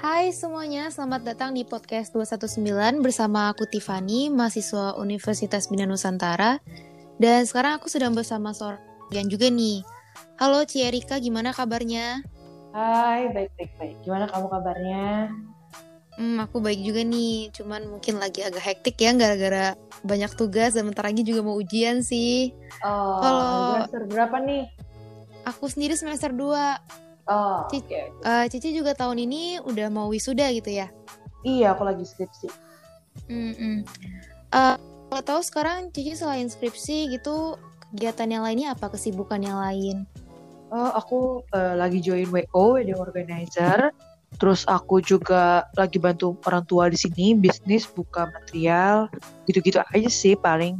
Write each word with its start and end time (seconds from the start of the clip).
Hai 0.00 0.32
semuanya, 0.32 0.88
selamat 0.88 1.20
datang 1.28 1.50
di 1.52 1.62
podcast 1.62 2.16
219 2.16 3.04
bersama 3.04 3.52
aku 3.52 3.68
Tiffany, 3.68 4.32
mahasiswa 4.32 4.96
Universitas 4.96 5.68
Bina 5.68 5.84
Nusantara. 5.84 6.56
Dan 7.20 7.44
sekarang 7.44 7.76
aku 7.76 7.92
sedang 7.92 8.16
bersama 8.16 8.56
seorang 8.56 8.80
yang 9.12 9.28
juga 9.28 9.52
nih. 9.52 9.84
Halo 10.40 10.64
Ci 10.64 10.80
Erika, 10.80 11.20
gimana 11.20 11.52
kabarnya? 11.52 12.24
Hai, 12.72 13.28
baik-baik 13.28 13.72
baik. 13.76 13.96
Gimana 14.00 14.24
kamu 14.32 14.46
kabarnya? 14.48 15.04
Hmm, 16.16 16.36
aku 16.40 16.64
baik 16.64 16.80
juga 16.80 17.04
nih, 17.04 17.52
cuman 17.52 17.84
mungkin 17.88 18.16
lagi 18.20 18.40
agak 18.40 18.60
hektik 18.60 18.96
ya 19.00 19.12
gara-gara 19.12 19.76
banyak 20.00 20.32
tugas 20.32 20.76
dan 20.76 20.88
bentar 20.88 21.04
lagi 21.04 21.24
juga 21.24 21.44
mau 21.44 21.56
ujian 21.60 22.00
sih. 22.00 22.56
Oh, 22.80 23.20
Kalau- 23.20 23.84
semester 23.84 24.02
berapa 24.08 24.36
nih? 24.40 24.64
Aku 25.48 25.68
sendiri 25.68 25.96
semester 25.96 26.32
2. 26.32 27.09
Oh, 27.30 27.62
Ci- 27.70 27.86
oke. 27.86 28.00
Eh, 28.26 28.44
Cici 28.50 28.74
juga 28.74 28.90
tahun 28.92 29.22
ini 29.22 29.62
udah 29.62 29.86
mau 29.86 30.10
wisuda 30.10 30.50
gitu 30.50 30.74
ya? 30.74 30.90
Iya, 31.46 31.78
aku 31.78 31.86
lagi 31.86 32.02
skripsi. 32.02 32.50
Mm-mm. 33.30 33.86
Eh, 34.50 34.76
kalau 35.08 35.22
tahu 35.22 35.40
sekarang 35.46 35.94
Cici 35.94 36.18
selain 36.18 36.50
skripsi 36.50 37.14
gitu, 37.14 37.54
kegiatan 37.94 38.26
yang 38.26 38.42
lainnya 38.42 38.74
apa? 38.74 38.90
Kesibukan 38.90 39.38
yang 39.38 39.62
lain? 39.62 40.10
Oh, 40.74 40.90
aku 40.90 41.46
eh, 41.54 41.74
lagi 41.78 42.02
join 42.02 42.26
WO, 42.34 42.74
wedding 42.74 42.98
organizer. 42.98 43.94
Terus 44.38 44.66
aku 44.66 45.02
juga 45.02 45.66
lagi 45.74 45.98
bantu 45.98 46.38
orang 46.46 46.62
tua 46.66 46.86
di 46.90 46.98
sini, 46.98 47.34
bisnis, 47.34 47.86
buka 47.86 48.30
material, 48.30 49.10
gitu-gitu 49.46 49.82
aja 49.82 50.10
sih 50.10 50.34
paling. 50.34 50.78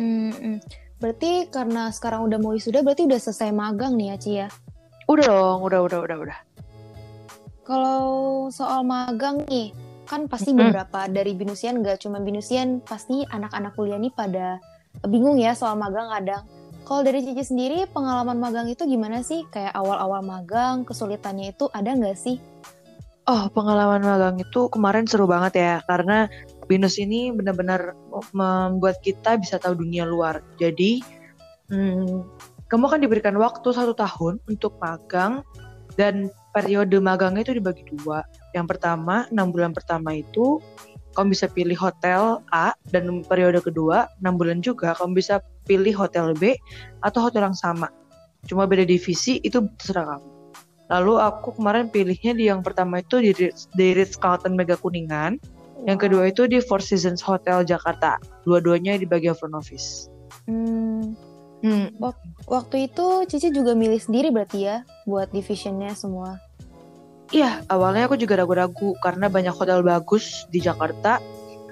Mm-mm. 0.00 0.60
Berarti 1.00 1.48
karena 1.48 1.88
sekarang 1.88 2.28
udah 2.28 2.36
mau 2.40 2.52
wisuda, 2.52 2.84
berarti 2.84 3.08
udah 3.08 3.16
selesai 3.16 3.52
magang 3.52 3.96
nih 3.96 4.12
ya, 4.12 4.16
Ci 4.20 4.30
ya? 4.44 4.48
Udah 5.10 5.26
dong, 5.26 5.58
udah, 5.66 5.80
udah, 5.90 5.98
udah, 6.06 6.16
udah. 6.22 6.38
Kalau 7.66 8.06
soal 8.54 8.86
magang 8.86 9.42
nih, 9.50 9.74
kan 10.06 10.30
pasti 10.30 10.54
beberapa 10.54 11.10
dari 11.10 11.34
Binusian, 11.34 11.82
nggak 11.82 12.06
cuma 12.06 12.22
Binusian, 12.22 12.78
pasti 12.86 13.26
anak-anak 13.26 13.74
kuliah 13.74 13.98
nih 13.98 14.14
pada 14.14 14.62
bingung 15.10 15.34
ya 15.34 15.50
soal 15.58 15.74
magang 15.74 16.14
kadang. 16.14 16.46
Kalau 16.86 17.02
dari 17.02 17.26
Cici 17.26 17.42
sendiri, 17.42 17.90
pengalaman 17.90 18.38
magang 18.38 18.70
itu 18.70 18.86
gimana 18.86 19.22
sih? 19.26 19.42
Kayak 19.50 19.74
awal-awal 19.74 20.22
magang, 20.22 20.86
kesulitannya 20.86 21.54
itu 21.54 21.66
ada 21.74 21.90
nggak 21.90 22.18
sih? 22.18 22.38
Oh, 23.26 23.46
pengalaman 23.50 24.02
magang 24.02 24.38
itu 24.38 24.70
kemarin 24.70 25.06
seru 25.10 25.26
banget 25.26 25.58
ya, 25.58 25.74
karena 25.90 26.30
Binus 26.70 27.02
ini 27.02 27.34
benar-benar 27.34 27.98
membuat 28.30 29.02
kita 29.02 29.38
bisa 29.42 29.58
tahu 29.58 29.74
dunia 29.74 30.06
luar. 30.06 30.38
Jadi, 30.58 31.02
hmm, 31.70 32.26
kamu 32.70 32.86
akan 32.86 33.00
diberikan 33.02 33.34
waktu 33.36 33.68
satu 33.74 33.92
tahun 33.98 34.38
untuk 34.46 34.78
magang, 34.78 35.42
dan 35.98 36.30
periode 36.54 36.96
magangnya 37.02 37.42
itu 37.42 37.58
dibagi 37.58 37.82
dua. 37.98 38.22
Yang 38.54 38.78
pertama, 38.78 39.26
enam 39.34 39.50
bulan 39.50 39.74
pertama 39.74 40.14
itu 40.14 40.62
kamu 41.18 41.34
bisa 41.34 41.50
pilih 41.50 41.74
hotel 41.74 42.38
A, 42.54 42.70
dan 42.94 43.26
periode 43.26 43.58
kedua, 43.58 44.06
enam 44.22 44.38
bulan 44.38 44.62
juga, 44.62 44.94
kamu 44.94 45.18
bisa 45.18 45.42
pilih 45.66 45.90
hotel 45.98 46.30
B 46.38 46.54
atau 47.02 47.26
hotel 47.26 47.50
yang 47.50 47.58
sama. 47.58 47.90
Cuma 48.46 48.64
beda 48.70 48.86
divisi, 48.86 49.42
itu 49.42 49.60
terserah 49.76 50.16
kamu. 50.16 50.28
Lalu 50.90 51.14
aku 51.22 51.54
kemarin 51.58 51.86
pilihnya 51.90 52.32
di 52.34 52.44
yang 52.50 52.62
pertama 52.66 52.98
itu 53.02 53.22
di, 53.22 53.30
Ritz- 53.30 53.70
di 53.74 53.94
Ritz-Carlton 53.94 54.54
Mega 54.58 54.74
Kuningan. 54.74 55.38
Yang 55.86 55.98
kedua 56.06 56.30
itu 56.30 56.50
di 56.50 56.58
Four 56.58 56.82
Seasons 56.82 57.22
Hotel 57.22 57.62
Jakarta. 57.62 58.18
Dua-duanya 58.42 58.98
di 58.98 59.06
bagian 59.06 59.38
front 59.38 59.54
office. 59.54 60.10
Hmm, 60.50 61.14
Hmm, 61.60 61.92
waktu 62.48 62.88
itu 62.88 63.28
Cici 63.28 63.52
juga 63.52 63.76
milih 63.76 64.00
sendiri 64.00 64.32
berarti 64.32 64.64
ya, 64.64 64.76
buat 65.04 65.28
divisionnya 65.28 65.92
semua. 65.92 66.40
Iya, 67.30 67.62
awalnya 67.70 68.10
aku 68.10 68.16
juga 68.18 68.40
ragu-ragu 68.40 68.96
karena 69.04 69.30
banyak 69.30 69.54
hotel 69.54 69.84
bagus 69.86 70.48
di 70.50 70.58
Jakarta, 70.58 71.22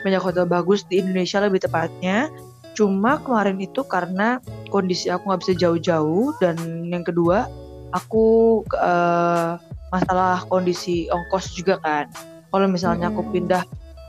banyak 0.04 0.22
hotel 0.22 0.46
bagus 0.46 0.86
di 0.86 1.02
Indonesia 1.02 1.42
lebih 1.42 1.64
tepatnya. 1.64 2.30
Cuma 2.78 3.18
kemarin 3.18 3.58
itu 3.58 3.82
karena 3.82 4.38
kondisi 4.70 5.10
aku 5.10 5.26
nggak 5.26 5.40
bisa 5.42 5.54
jauh-jauh 5.58 6.36
dan 6.38 6.54
yang 6.86 7.02
kedua 7.02 7.50
aku 7.90 8.62
eh, 8.70 9.52
masalah 9.90 10.44
kondisi 10.46 11.08
ongkos 11.10 11.56
juga 11.56 11.80
kan. 11.82 12.06
Kalau 12.54 12.68
misalnya 12.70 13.10
aku 13.10 13.26
Mm-mm. 13.26 13.34
pindah 13.34 13.62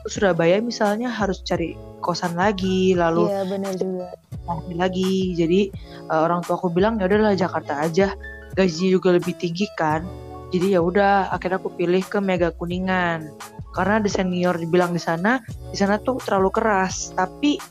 Surabaya 0.09 0.57
misalnya 0.59 1.07
harus 1.13 1.39
cari 1.45 1.77
kosan 2.01 2.33
lagi, 2.35 2.97
lalu 2.97 3.29
Iya, 3.29 3.41
benar 3.45 3.73
juga. 3.77 4.07
lagi. 4.73 5.37
Jadi 5.37 5.69
eh, 6.09 6.19
orang 6.19 6.41
tua 6.41 6.57
aku 6.57 6.73
bilang 6.73 6.97
ya 6.97 7.05
udahlah 7.05 7.37
Jakarta 7.37 7.85
aja, 7.85 8.11
gajinya 8.57 8.89
juga 8.89 9.09
lebih 9.15 9.37
tinggi 9.37 9.69
kan. 9.77 10.03
Jadi 10.49 10.73
ya 10.73 10.81
udah 10.81 11.29
akhirnya 11.29 11.61
aku 11.61 11.69
pilih 11.77 12.01
ke 12.01 12.17
Mega 12.17 12.49
Kuningan. 12.49 13.29
Karena 13.69 14.01
di 14.01 14.09
senior 14.09 14.57
dibilang 14.57 14.97
di 14.97 15.01
sana, 15.01 15.37
di 15.45 15.77
sana 15.77 16.01
tuh 16.01 16.17
terlalu 16.17 16.49
keras. 16.49 17.13
Tapi 17.13 17.61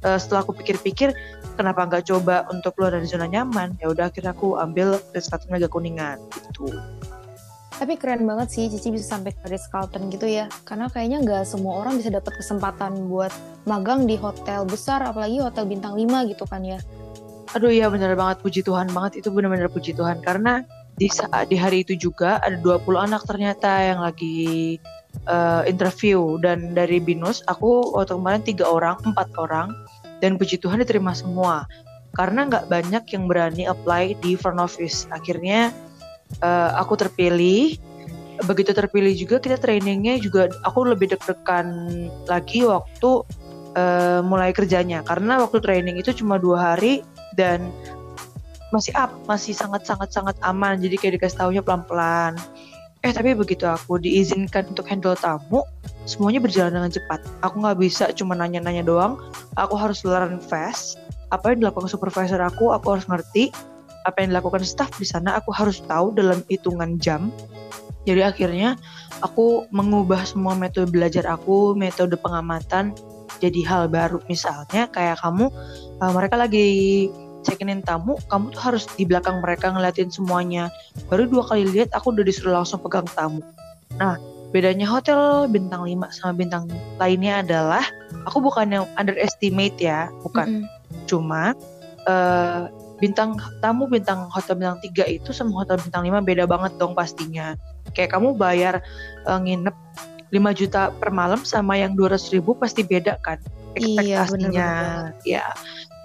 eh, 0.00 0.18
setelah 0.18 0.40
aku 0.40 0.56
pikir-pikir 0.56 1.12
kenapa 1.54 1.84
nggak 1.86 2.08
coba 2.08 2.48
untuk 2.48 2.74
keluar 2.74 2.96
dari 2.96 3.04
zona 3.06 3.28
nyaman? 3.28 3.76
Ya 3.78 3.92
udah 3.92 4.08
akhirnya 4.08 4.32
aku 4.32 4.56
ambil 4.56 4.96
Ritz-Carlton 5.12 5.52
Mega 5.52 5.68
Kuningan 5.68 6.18
gitu. 6.32 6.72
Tapi 7.74 7.98
keren 7.98 8.22
banget 8.22 8.54
sih 8.54 8.70
Cici 8.70 8.94
bisa 8.94 9.18
sampai 9.18 9.34
ke 9.34 9.50
Ritz-Carlton 9.50 10.06
gitu 10.14 10.30
ya. 10.30 10.46
Karena 10.62 10.86
kayaknya 10.86 11.18
nggak 11.26 11.42
semua 11.42 11.82
orang 11.82 11.98
bisa 11.98 12.06
dapat 12.06 12.38
kesempatan 12.38 13.10
buat 13.10 13.34
magang 13.66 14.06
di 14.06 14.14
hotel 14.14 14.62
besar, 14.62 15.02
apalagi 15.02 15.42
hotel 15.42 15.66
bintang 15.66 15.98
5 15.98 16.30
gitu 16.30 16.46
kan 16.46 16.62
ya. 16.62 16.78
Aduh 17.58 17.70
iya 17.70 17.90
bener 17.90 18.14
banget. 18.14 18.42
Puji 18.46 18.62
Tuhan 18.62 18.94
banget. 18.94 19.22
Itu 19.22 19.34
bener-bener 19.34 19.66
puji 19.66 19.94
Tuhan. 19.94 20.22
Karena 20.22 20.62
di 20.94 21.10
saat 21.10 21.50
di 21.50 21.58
hari 21.58 21.82
itu 21.82 21.98
juga 21.98 22.38
ada 22.46 22.54
20 22.62 22.86
anak 22.94 23.26
ternyata 23.26 23.70
yang 23.82 24.02
lagi 24.02 24.78
eh, 25.26 25.62
interview. 25.66 26.38
Dan 26.38 26.78
dari 26.78 27.02
binus 27.02 27.42
aku 27.50 27.94
waktu 27.94 28.14
kemarin 28.14 28.42
tiga 28.46 28.70
orang 28.70 29.02
empat 29.02 29.30
orang. 29.34 29.74
Dan 30.22 30.38
puji 30.38 30.62
Tuhan 30.62 30.78
diterima 30.78 31.10
semua. 31.10 31.66
Karena 32.14 32.46
nggak 32.46 32.70
banyak 32.70 33.04
yang 33.10 33.26
berani 33.26 33.66
apply 33.66 34.14
di 34.22 34.38
front 34.38 34.62
office. 34.62 35.10
Akhirnya 35.10 35.74
eh, 36.40 36.70
aku 36.74 36.94
terpilih 36.98 37.78
begitu 38.50 38.74
terpilih 38.74 39.14
juga 39.14 39.38
kita 39.38 39.62
trainingnya 39.62 40.18
juga 40.18 40.50
aku 40.66 40.90
lebih 40.90 41.14
deg-degan 41.14 41.66
lagi 42.26 42.66
waktu 42.66 43.10
eh, 43.78 44.20
mulai 44.26 44.50
kerjanya 44.50 45.06
karena 45.06 45.38
waktu 45.38 45.62
training 45.62 46.00
itu 46.00 46.10
cuma 46.10 46.40
dua 46.40 46.74
hari 46.74 47.06
dan 47.38 47.70
masih 48.74 48.90
up, 48.98 49.14
masih 49.30 49.54
sangat 49.54 49.86
sangat 49.86 50.10
sangat 50.10 50.34
aman. 50.42 50.82
Jadi 50.82 50.98
kayak 50.98 51.14
dikasih 51.22 51.38
taunya 51.38 51.62
pelan-pelan. 51.62 52.34
Eh 53.06 53.14
tapi 53.14 53.36
begitu 53.38 53.68
aku 53.70 54.02
diizinkan 54.02 54.66
untuk 54.74 54.90
handle 54.90 55.14
tamu, 55.14 55.62
semuanya 56.08 56.42
berjalan 56.42 56.74
dengan 56.74 56.90
cepat. 56.90 57.22
Aku 57.46 57.62
nggak 57.62 57.78
bisa 57.78 58.10
cuma 58.16 58.34
nanya-nanya 58.34 58.82
doang. 58.82 59.20
Aku 59.54 59.78
harus 59.78 60.02
learn 60.02 60.42
fast. 60.42 60.98
Apa 61.30 61.54
yang 61.54 61.62
dilakukan 61.62 61.86
supervisor 61.86 62.42
aku, 62.42 62.74
aku 62.74 62.98
harus 62.98 63.06
ngerti. 63.06 63.54
Apa 64.04 64.24
yang 64.24 64.36
dilakukan 64.36 64.64
staff 64.64 64.92
di 65.00 65.08
sana, 65.08 65.36
aku 65.40 65.50
harus 65.52 65.80
tahu 65.84 66.12
dalam 66.12 66.44
hitungan 66.48 67.00
jam. 67.00 67.32
Jadi 68.04 68.20
akhirnya 68.20 68.76
aku 69.24 69.64
mengubah 69.72 70.28
semua 70.28 70.52
metode 70.52 70.92
belajar 70.92 71.24
aku, 71.24 71.72
metode 71.72 72.20
pengamatan 72.20 72.92
jadi 73.40 73.60
hal 73.64 73.82
baru. 73.88 74.20
Misalnya 74.28 74.88
kayak 74.92 75.24
kamu, 75.24 75.48
uh, 76.04 76.12
mereka 76.12 76.36
lagi 76.36 77.08
check-in 77.44 77.84
tamu, 77.84 78.16
kamu 78.32 78.52
tuh 78.56 78.62
harus 78.64 78.84
di 78.96 79.04
belakang 79.04 79.44
mereka 79.44 79.68
ngeliatin 79.72 80.08
semuanya. 80.08 80.72
Baru 81.12 81.28
dua 81.28 81.44
kali 81.44 81.68
lihat 81.68 81.92
aku 81.92 82.16
udah 82.16 82.24
disuruh 82.24 82.56
langsung 82.56 82.80
pegang 82.80 83.04
tamu. 83.12 83.44
Nah, 84.00 84.16
bedanya 84.50 84.88
hotel 84.88 85.44
bintang 85.52 85.84
5 85.84 86.08
sama 86.14 86.32
bintang 86.32 86.70
lainnya 86.96 87.44
adalah 87.44 87.84
aku 88.24 88.40
bukan 88.40 88.72
yang 88.72 88.84
underestimate 88.96 89.76
ya, 89.76 90.08
bukan. 90.24 90.64
Mm-mm. 90.64 91.04
Cuma 91.04 91.52
eh, 92.08 92.62
bintang 93.04 93.36
tamu 93.60 93.84
bintang 93.84 94.32
hotel 94.32 94.56
bintang 94.56 94.80
3 94.80 95.20
itu 95.20 95.36
sama 95.36 95.52
hotel 95.60 95.76
bintang 95.76 96.08
5 96.08 96.24
beda 96.24 96.44
banget 96.48 96.72
dong 96.80 96.96
pastinya. 96.96 97.52
Kayak 97.92 98.16
kamu 98.16 98.32
bayar 98.40 98.80
eh, 99.28 99.38
nginep 99.44 99.76
5 100.32 100.40
juta 100.56 100.88
per 100.96 101.12
malam 101.12 101.44
sama 101.44 101.76
yang 101.76 101.92
200 101.92 102.32
ribu 102.32 102.56
pasti 102.56 102.80
beda 102.80 103.20
kan 103.20 103.36
Iya, 103.76 104.22
ekspektasinya. 104.22 104.30
bener-bener 104.30 105.26
Ya. 105.26 105.46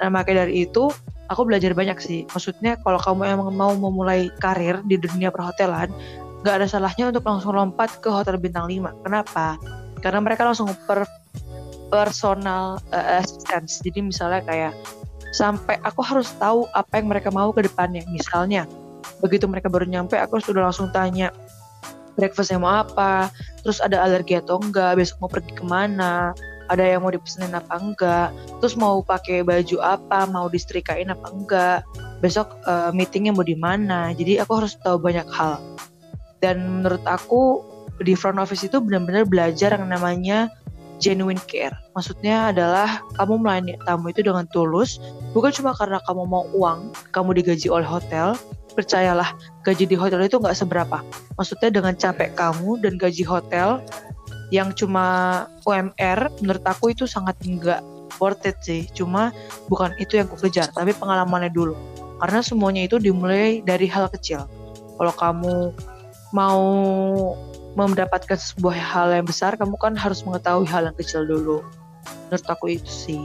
Nah, 0.02 0.10
makanya 0.10 0.46
dari 0.48 0.66
itu 0.66 0.90
aku 1.30 1.42
belajar 1.46 1.72
banyak 1.78 1.98
sih. 2.02 2.26
Maksudnya 2.34 2.82
kalau 2.82 2.98
kamu 2.98 3.30
emang 3.30 3.50
mau 3.54 3.74
memulai 3.78 4.34
karir 4.42 4.82
di 4.90 4.98
dunia 4.98 5.30
perhotelan, 5.30 5.94
nggak 6.42 6.56
ada 6.64 6.68
salahnya 6.68 7.14
untuk 7.14 7.24
langsung 7.26 7.54
lompat 7.54 8.02
ke 8.02 8.10
hotel 8.10 8.42
bintang 8.42 8.66
5. 8.66 9.06
Kenapa? 9.06 9.56
Karena 10.02 10.20
mereka 10.24 10.48
langsung 10.50 10.72
per 10.90 11.06
personal 11.94 12.82
eh, 12.94 13.22
assistance. 13.22 13.82
Jadi 13.86 14.10
misalnya 14.10 14.42
kayak 14.46 14.74
sampai 15.32 15.78
aku 15.86 16.02
harus 16.02 16.32
tahu 16.38 16.66
apa 16.74 17.00
yang 17.02 17.08
mereka 17.10 17.30
mau 17.30 17.54
ke 17.54 17.66
depannya. 17.66 18.06
Misalnya, 18.10 18.66
begitu 19.24 19.46
mereka 19.46 19.70
baru 19.70 19.86
nyampe, 19.86 20.18
aku 20.18 20.42
sudah 20.42 20.70
langsung 20.70 20.90
tanya 20.92 21.30
breakfastnya 22.20 22.60
mau 22.60 22.84
apa, 22.84 23.32
terus 23.64 23.80
ada 23.80 24.04
alergi 24.04 24.36
atau 24.36 24.60
enggak, 24.60 25.00
besok 25.00 25.24
mau 25.24 25.32
pergi 25.32 25.56
ke 25.56 25.64
mana, 25.64 26.36
ada 26.68 26.84
yang 26.84 27.02
mau 27.02 27.12
dipesenin 27.16 27.56
apa 27.56 27.80
enggak, 27.80 28.36
terus 28.60 28.76
mau 28.76 29.00
pakai 29.00 29.42
baju 29.42 29.78
apa, 29.80 30.28
mau 30.28 30.52
disetrikain 30.52 31.08
apa 31.08 31.28
enggak, 31.32 31.80
besok 32.20 32.60
eh, 32.68 32.92
meetingnya 32.92 33.32
mau 33.32 33.48
di 33.48 33.56
mana. 33.56 34.12
Jadi 34.12 34.38
aku 34.38 34.52
harus 34.60 34.76
tahu 34.84 35.00
banyak 35.00 35.26
hal. 35.32 35.64
Dan 36.44 36.84
menurut 36.84 37.04
aku 37.08 37.64
di 38.04 38.16
front 38.16 38.40
office 38.40 38.64
itu 38.64 38.80
benar-benar 38.80 39.28
belajar 39.28 39.76
yang 39.76 39.92
namanya 39.92 40.48
genuine 41.00 41.42
care. 41.48 41.74
Maksudnya 41.96 42.52
adalah 42.54 43.02
kamu 43.16 43.42
melayani 43.42 43.74
tamu 43.88 44.12
itu 44.12 44.22
dengan 44.22 44.46
tulus, 44.52 45.00
bukan 45.32 45.50
cuma 45.56 45.72
karena 45.74 45.98
kamu 46.06 46.24
mau 46.28 46.46
uang, 46.54 46.94
kamu 47.16 47.40
digaji 47.42 47.72
oleh 47.72 47.88
hotel. 47.88 48.36
Percayalah, 48.78 49.34
gaji 49.66 49.90
di 49.90 49.98
hotel 49.98 50.24
itu 50.24 50.38
nggak 50.38 50.56
seberapa. 50.56 51.02
Maksudnya 51.36 51.74
dengan 51.74 51.98
capek 51.98 52.38
kamu 52.38 52.80
dan 52.80 52.96
gaji 52.96 53.26
hotel 53.26 53.82
yang 54.54 54.72
cuma 54.78 55.46
UMR, 55.66 56.30
menurut 56.40 56.64
aku 56.64 56.94
itu 56.94 57.10
sangat 57.10 57.36
nggak 57.42 57.82
worth 58.22 58.46
it 58.46 58.56
sih. 58.62 58.86
Cuma 58.94 59.34
bukan 59.68 59.96
itu 59.98 60.20
yang 60.20 60.30
aku 60.30 60.48
kejar, 60.48 60.70
tapi 60.72 60.94
pengalamannya 60.94 61.50
dulu. 61.50 61.74
Karena 62.20 62.40
semuanya 62.44 62.84
itu 62.86 63.00
dimulai 63.00 63.64
dari 63.64 63.88
hal 63.88 64.12
kecil. 64.12 64.46
Kalau 65.00 65.14
kamu 65.16 65.56
mau 66.36 66.62
mendapatkan 67.78 68.40
sebuah 68.40 68.76
hal 68.76 69.08
yang 69.14 69.28
besar, 69.28 69.54
kamu 69.60 69.76
kan 69.78 69.94
harus 69.94 70.26
mengetahui 70.26 70.66
hal 70.66 70.90
yang 70.90 70.98
kecil 70.98 71.26
dulu. 71.28 71.62
Menurut 72.30 72.46
aku 72.50 72.66
itu 72.74 72.90
sih. 72.90 73.22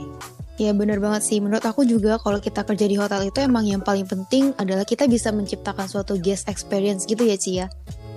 Ya 0.55 0.71
benar 0.71 1.03
banget 1.03 1.27
sih. 1.27 1.37
Menurut 1.43 1.65
aku 1.67 1.83
juga 1.83 2.15
kalau 2.21 2.39
kita 2.39 2.63
kerja 2.63 2.85
di 2.87 2.95
hotel 2.95 3.27
itu 3.27 3.43
emang 3.43 3.67
yang 3.67 3.83
paling 3.83 4.07
penting 4.07 4.55
adalah 4.55 4.87
kita 4.87 5.03
bisa 5.09 5.33
menciptakan 5.35 5.89
suatu 5.89 6.15
guest 6.15 6.47
experience 6.47 7.03
gitu 7.03 7.27
ya 7.27 7.35
Ci 7.35 7.51
ya. 7.59 7.67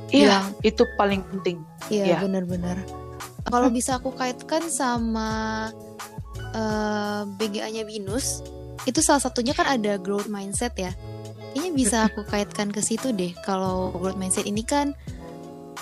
Iya, 0.08 0.40
yang, 0.40 0.44
itu 0.64 0.82
paling 0.96 1.20
penting. 1.20 1.60
Iya, 1.92 2.16
ya. 2.16 2.18
benar-benar. 2.24 2.80
Kalau 3.44 3.68
bisa 3.68 4.00
aku 4.00 4.12
kaitkan 4.16 4.68
sama 4.72 5.28
uh, 6.54 6.56
eh, 6.56 7.22
BGA-nya 7.36 7.84
Binus, 7.84 8.40
itu 8.88 9.04
salah 9.04 9.20
satunya 9.20 9.52
kan 9.52 9.68
ada 9.68 10.00
growth 10.00 10.30
mindset 10.30 10.72
ya. 10.80 10.92
Kayaknya 11.52 11.72
bisa 11.74 11.96
aku 12.06 12.22
kaitkan 12.24 12.70
ke 12.72 12.80
situ 12.80 13.12
deh. 13.12 13.34
Kalau 13.44 13.92
growth 13.92 14.16
mindset 14.16 14.46
ini 14.46 14.62
kan 14.64 14.94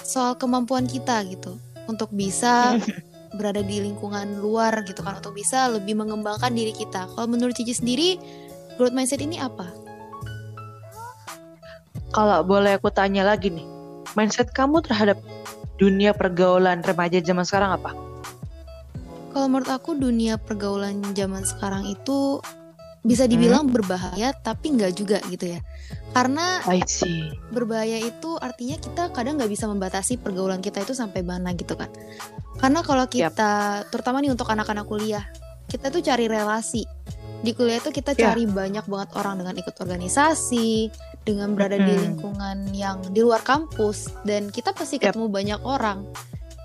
soal 0.07 0.39
kemampuan 0.39 0.87
kita 0.87 1.27
gitu 1.27 1.59
untuk 1.91 2.15
bisa 2.15 2.79
berada 3.37 3.61
di 3.61 3.83
lingkungan 3.83 4.39
luar 4.39 4.87
gitu 4.87 5.03
kan 5.03 5.19
untuk 5.19 5.35
bisa 5.35 5.67
lebih 5.67 5.99
mengembangkan 5.99 6.55
diri 6.55 6.71
kita. 6.71 7.11
Kalau 7.11 7.27
menurut 7.27 7.59
Cici 7.59 7.75
sendiri 7.75 8.17
growth 8.79 8.95
mindset 8.95 9.21
ini 9.21 9.43
apa? 9.43 9.67
Kalau 12.15 12.47
boleh 12.47 12.79
aku 12.79 12.89
tanya 12.95 13.27
lagi 13.27 13.51
nih, 13.51 13.67
mindset 14.17 14.55
kamu 14.55 14.81
terhadap 14.87 15.19
dunia 15.77 16.17
pergaulan 16.17 16.81
remaja 16.81 17.21
zaman 17.21 17.45
sekarang 17.45 17.77
apa? 17.77 17.93
Kalau 19.37 19.53
menurut 19.53 19.69
aku 19.69 19.93
dunia 19.93 20.41
pergaulan 20.41 21.05
zaman 21.13 21.45
sekarang 21.45 21.85
itu 21.85 22.41
bisa 23.07 23.31
dibilang 23.31 23.71
hmm. 23.71 23.75
berbahaya 23.79 24.35
tapi 24.35 24.75
nggak 24.75 24.93
juga 24.99 25.23
gitu 25.31 25.55
ya 25.55 25.61
karena 26.11 26.59
berbahaya 27.55 28.03
itu 28.03 28.35
artinya 28.43 28.77
kita 28.83 29.15
kadang 29.15 29.39
nggak 29.39 29.53
bisa 29.53 29.71
membatasi 29.71 30.19
pergaulan 30.19 30.59
kita 30.59 30.83
itu 30.83 30.91
sampai 30.91 31.23
mana 31.23 31.55
gitu 31.55 31.79
kan 31.79 31.87
karena 32.59 32.83
kalau 32.83 33.07
kita 33.07 33.31
yep. 33.87 33.95
terutama 33.95 34.19
nih 34.19 34.35
untuk 34.35 34.51
anak-anak 34.51 34.91
kuliah 34.91 35.23
kita 35.71 35.95
tuh 35.95 36.03
cari 36.03 36.27
relasi 36.27 36.83
di 37.47 37.55
kuliah 37.55 37.79
itu 37.79 37.95
kita 37.95 38.19
ya. 38.19 38.33
cari 38.33 38.43
yeah. 38.49 38.55
banyak 38.55 38.85
banget 38.91 39.11
orang 39.15 39.35
dengan 39.39 39.55
ikut 39.55 39.75
organisasi 39.79 40.91
dengan 41.23 41.55
berada 41.55 41.79
hmm. 41.79 41.87
di 41.87 41.95
lingkungan 41.95 42.59
yang 42.75 42.99
di 43.15 43.21
luar 43.23 43.47
kampus 43.47 44.11
dan 44.27 44.51
kita 44.51 44.75
pasti 44.75 44.99
ketemu 44.99 45.31
yep. 45.31 45.35
banyak 45.37 45.61
orang 45.63 46.03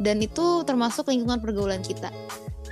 dan 0.02 0.18
itu 0.18 0.66
termasuk 0.66 1.14
lingkungan 1.14 1.38
pergaulan 1.38 1.86
kita 1.86 2.10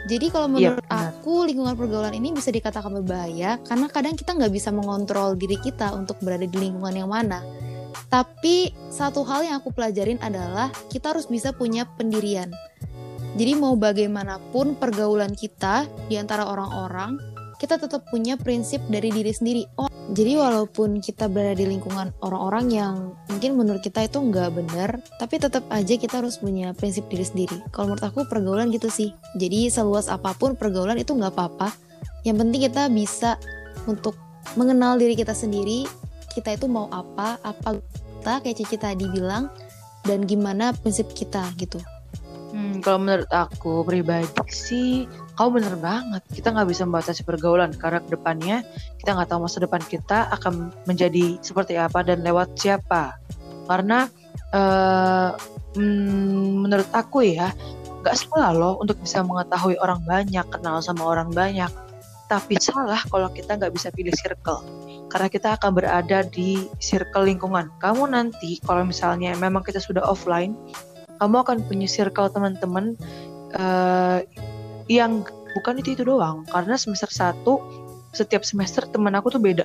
jadi 0.08 0.32
kalau 0.32 0.48
iya, 0.56 0.72
menurut 0.72 0.86
ya, 0.88 1.12
aku 1.12 1.34
lingkungan 1.44 1.76
pergaulan 1.76 2.16
ini 2.16 2.32
bisa 2.32 2.54
dikatakan 2.54 2.94
berbahaya 3.04 3.60
karena 3.68 3.88
kadang 3.92 4.16
kita 4.16 4.32
nggak 4.32 4.54
bisa 4.54 4.72
mengontrol 4.72 5.36
diri 5.36 5.60
kita 5.60 5.92
untuk 5.92 6.16
berada 6.24 6.48
di 6.48 6.56
lingkungan 6.56 6.96
yang 6.96 7.12
mana. 7.12 7.44
Tapi 8.08 8.72
satu 8.90 9.28
hal 9.28 9.46
yang 9.46 9.56
aku 9.60 9.76
pelajarin 9.76 10.18
adalah 10.24 10.72
kita 10.88 11.12
harus 11.12 11.28
bisa 11.28 11.52
punya 11.52 11.84
pendirian. 11.84 12.50
Jadi 13.38 13.54
mau 13.54 13.78
bagaimanapun 13.78 14.80
pergaulan 14.80 15.38
kita 15.38 15.86
di 16.10 16.18
antara 16.18 16.50
orang-orang, 16.50 17.22
kita 17.60 17.76
tetap 17.76 18.08
punya 18.08 18.40
prinsip 18.40 18.80
dari 18.88 19.12
diri 19.12 19.36
sendiri. 19.36 19.68
Oh, 19.76 19.92
jadi 20.16 20.40
walaupun 20.40 21.04
kita 21.04 21.28
berada 21.28 21.60
di 21.60 21.68
lingkungan 21.68 22.16
orang-orang 22.24 22.66
yang 22.72 22.96
mungkin 23.28 23.60
menurut 23.60 23.84
kita 23.84 24.08
itu 24.08 24.24
nggak 24.24 24.50
benar, 24.56 25.04
tapi 25.20 25.38
tetap 25.38 25.68
aja 25.68 26.00
kita 26.00 26.24
harus 26.24 26.40
punya 26.40 26.72
prinsip 26.72 27.06
diri 27.12 27.28
sendiri. 27.28 27.60
Kalau 27.76 27.92
menurut 27.92 28.08
aku 28.08 28.24
pergaulan 28.32 28.72
gitu 28.72 28.88
sih. 28.88 29.12
Jadi 29.36 29.68
seluas 29.68 30.08
apa 30.08 30.32
pun 30.40 30.56
pergaulan 30.56 30.96
itu 30.96 31.12
nggak 31.12 31.36
apa-apa. 31.36 31.76
Yang 32.24 32.48
penting 32.48 32.62
kita 32.72 32.84
bisa 32.88 33.36
untuk 33.84 34.16
mengenal 34.56 34.96
diri 34.96 35.20
kita 35.20 35.36
sendiri. 35.36 35.84
Kita 36.32 36.56
itu 36.56 36.72
mau 36.72 36.88
apa, 36.96 37.44
apa 37.44 37.76
kita 38.20 38.40
kayak 38.40 38.56
Cici 38.56 38.78
tadi 38.80 39.06
bilang, 39.12 39.52
dan 40.08 40.24
gimana 40.24 40.72
prinsip 40.72 41.12
kita 41.12 41.44
gitu. 41.60 41.80
Hmm, 42.50 42.82
kalau 42.82 43.04
menurut 43.04 43.30
aku 43.30 43.86
pribadi 43.86 44.26
sih 44.50 45.06
kau 45.40 45.48
bener 45.48 45.72
banget. 45.80 46.20
Kita 46.28 46.52
nggak 46.52 46.68
bisa 46.68 46.84
membatasi 46.84 47.24
pergaulan 47.24 47.72
karena 47.72 48.04
ke 48.04 48.12
depannya 48.12 48.60
kita 49.00 49.16
nggak 49.16 49.32
tahu 49.32 49.48
masa 49.48 49.64
depan 49.64 49.80
kita 49.80 50.28
akan 50.36 50.76
menjadi 50.84 51.40
seperti 51.40 51.80
apa 51.80 52.04
dan 52.04 52.28
lewat 52.28 52.60
siapa. 52.60 53.16
Karena 53.64 54.12
uh, 54.52 55.32
menurut 56.60 56.92
aku 56.92 57.24
ya 57.24 57.56
nggak 58.04 58.16
salah 58.20 58.52
loh 58.52 58.74
untuk 58.84 59.00
bisa 59.00 59.24
mengetahui 59.24 59.80
orang 59.80 60.04
banyak 60.04 60.44
kenal 60.52 60.84
sama 60.84 61.08
orang 61.08 61.32
banyak. 61.32 61.72
Tapi 62.28 62.60
salah 62.60 63.00
kalau 63.08 63.32
kita 63.32 63.56
nggak 63.56 63.72
bisa 63.72 63.96
pilih 63.96 64.12
circle 64.12 64.60
karena 65.08 65.32
kita 65.32 65.56
akan 65.56 65.72
berada 65.72 66.28
di 66.28 66.68
circle 66.84 67.32
lingkungan. 67.32 67.72
Kamu 67.80 68.12
nanti 68.12 68.60
kalau 68.60 68.84
misalnya 68.84 69.32
memang 69.40 69.64
kita 69.64 69.80
sudah 69.80 70.04
offline 70.04 70.52
kamu 71.20 71.36
akan 71.44 71.58
punya 71.68 71.88
circle 71.88 72.32
teman-teman 72.32 72.96
uh, 73.60 74.24
yang 74.90 75.24
bukan 75.54 75.80
itu 75.80 75.96
itu 75.96 76.04
doang. 76.04 76.44
Karena 76.50 76.76
semester 76.76 77.08
1 77.08 77.46
setiap 78.12 78.42
semester 78.42 78.90
teman 78.90 79.14
aku 79.14 79.38
tuh 79.38 79.42
beda. 79.42 79.64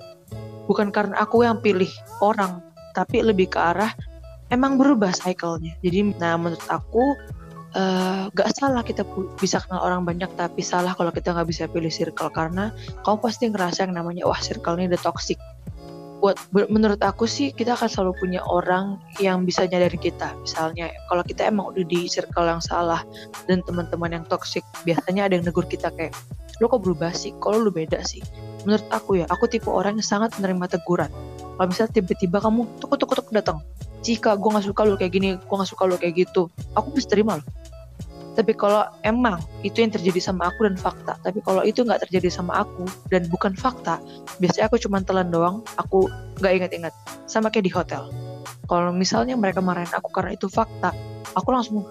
Bukan 0.68 0.92
karena 0.92 1.16
aku 1.24 1.42
yang 1.42 1.58
pilih 1.64 1.88
orang 2.20 2.60
tapi 2.92 3.24
lebih 3.24 3.50
ke 3.50 3.58
arah 3.58 3.90
emang 4.52 4.76
berubah 4.76 5.10
cycle-nya. 5.10 5.74
Jadi 5.80 6.14
nah 6.20 6.36
menurut 6.36 6.60
aku 6.68 7.16
uh, 7.74 8.28
gak 8.36 8.52
salah 8.54 8.84
kita 8.84 9.02
bisa 9.40 9.64
kenal 9.64 9.80
orang 9.82 10.04
banyak 10.04 10.28
tapi 10.36 10.60
salah 10.60 10.92
kalau 10.92 11.10
kita 11.10 11.32
nggak 11.32 11.48
bisa 11.48 11.64
pilih 11.66 11.90
circle. 11.90 12.30
Karena 12.30 12.70
kamu 13.02 13.16
pasti 13.18 13.48
ngerasa 13.48 13.88
yang 13.88 13.96
namanya 13.96 14.28
wah 14.28 14.38
circle 14.38 14.76
ini 14.76 14.92
udah 14.92 15.02
toxic 15.02 15.40
buat 16.22 16.38
menurut 16.50 17.00
aku 17.02 17.24
sih 17.28 17.50
kita 17.52 17.74
akan 17.76 17.88
selalu 17.90 18.12
punya 18.20 18.40
orang 18.46 18.98
yang 19.20 19.42
bisa 19.42 19.66
nyadarin 19.66 20.00
kita. 20.00 20.32
Misalnya 20.40 20.90
kalau 21.10 21.22
kita 21.26 21.48
emang 21.48 21.74
udah 21.74 21.84
di 21.84 22.06
circle 22.06 22.48
yang 22.48 22.62
salah 22.62 23.02
dan 23.50 23.60
teman-teman 23.66 24.20
yang 24.20 24.24
toxic 24.26 24.64
biasanya 24.88 25.28
ada 25.28 25.36
yang 25.38 25.44
negur 25.44 25.66
kita 25.66 25.92
kayak 25.94 26.14
lo 26.62 26.70
kok 26.70 26.80
berubah 26.80 27.12
sih? 27.12 27.34
Kalau 27.42 27.60
lo 27.60 27.70
beda 27.70 28.00
sih? 28.06 28.22
Menurut 28.64 28.86
aku 28.94 29.20
ya 29.20 29.26
aku 29.28 29.50
tipe 29.50 29.68
orang 29.68 30.00
yang 30.00 30.06
sangat 30.06 30.32
menerima 30.40 30.78
teguran. 30.78 31.10
Kalau 31.54 31.66
misalnya 31.68 31.92
tiba-tiba 32.00 32.38
kamu 32.40 32.66
tuk 32.80 32.96
tuk 32.96 33.12
tuk 33.14 33.28
datang 33.30 33.60
jika 34.04 34.36
gue 34.36 34.50
nggak 34.52 34.68
suka 34.68 34.82
lo 34.84 34.94
kayak 35.00 35.12
gini 35.16 35.28
gue 35.40 35.56
nggak 35.56 35.70
suka 35.72 35.88
lo 35.88 35.96
kayak 35.96 36.28
gitu 36.28 36.52
aku 36.76 36.92
bisa 36.92 37.08
terima 37.08 37.40
loh 37.40 37.46
tapi 38.34 38.50
kalau 38.50 38.82
emang 39.06 39.38
itu 39.62 39.78
yang 39.78 39.94
terjadi 39.94 40.18
sama 40.18 40.50
aku 40.50 40.66
dan 40.66 40.74
fakta. 40.74 41.14
Tapi 41.22 41.38
kalau 41.46 41.62
itu 41.62 41.86
nggak 41.86 42.02
terjadi 42.06 42.28
sama 42.34 42.66
aku 42.66 42.82
dan 43.06 43.30
bukan 43.30 43.54
fakta 43.54 44.02
biasanya 44.42 44.66
aku 44.66 44.76
cuma 44.82 44.98
telan 45.06 45.30
doang. 45.30 45.62
Aku 45.78 46.10
nggak 46.42 46.52
inget-inget 46.58 46.94
sama 47.30 47.48
kayak 47.48 47.70
di 47.70 47.72
hotel. 47.72 48.10
Kalau 48.66 48.90
misalnya 48.90 49.38
mereka 49.38 49.62
marahin 49.62 49.90
aku 49.94 50.10
karena 50.10 50.34
itu 50.34 50.50
fakta 50.50 50.90
aku 51.38 51.48
langsung 51.54 51.86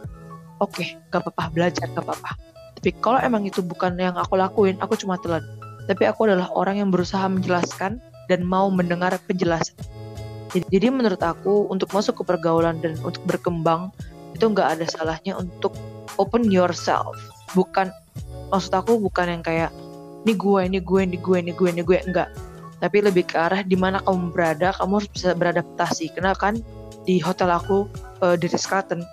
oke 0.60 0.72
okay, 0.76 1.00
gak 1.16 1.24
apa-apa 1.24 1.44
belajar 1.56 1.88
gak 1.96 2.04
apa-apa. 2.04 2.36
Tapi 2.76 2.92
kalau 3.00 3.20
emang 3.24 3.48
itu 3.48 3.64
bukan 3.64 3.96
yang 3.96 4.20
aku 4.20 4.36
lakuin 4.36 4.76
aku 4.84 5.00
cuma 5.00 5.16
telan. 5.24 5.44
Tapi 5.88 6.04
aku 6.08 6.28
adalah 6.28 6.52
orang 6.52 6.84
yang 6.84 6.90
berusaha 6.92 7.24
menjelaskan 7.32 8.04
dan 8.28 8.40
mau 8.44 8.68
mendengar 8.68 9.16
penjelasan. 9.28 9.76
Jadi 10.52 10.88
menurut 10.92 11.20
aku 11.24 11.72
untuk 11.72 11.90
masuk 11.96 12.22
ke 12.22 12.24
pergaulan 12.36 12.78
dan 12.84 13.00
untuk 13.02 13.24
berkembang 13.26 13.90
itu 14.38 14.46
nggak 14.46 14.78
ada 14.78 14.86
salahnya 14.90 15.34
untuk 15.38 15.74
open 16.18 16.50
yourself. 16.50 17.16
Bukan 17.54 17.90
maksud 18.50 18.74
aku 18.74 19.02
bukan 19.02 19.40
yang 19.40 19.44
kayak 19.44 19.72
ini 20.24 20.34
gue 20.38 20.60
ini 20.64 20.80
gue 20.80 21.02
ini 21.04 21.18
gue 21.20 21.38
ini 21.40 21.52
gue 21.52 21.68
ini 21.70 21.82
gue 21.84 21.98
enggak. 22.06 22.30
Tapi 22.80 22.98
lebih 23.00 23.28
ke 23.28 23.40
arah 23.40 23.64
di 23.64 23.80
mana 23.80 24.04
kamu 24.04 24.36
berada 24.36 24.76
kamu 24.76 24.92
harus 25.00 25.10
bisa 25.12 25.30
beradaptasi. 25.36 26.12
Karena 26.16 26.36
kan 26.36 26.60
di 27.04 27.20
hotel 27.20 27.52
aku 27.52 27.88
uh, 28.24 28.36
di 28.40 28.48
Carlton 28.48 29.04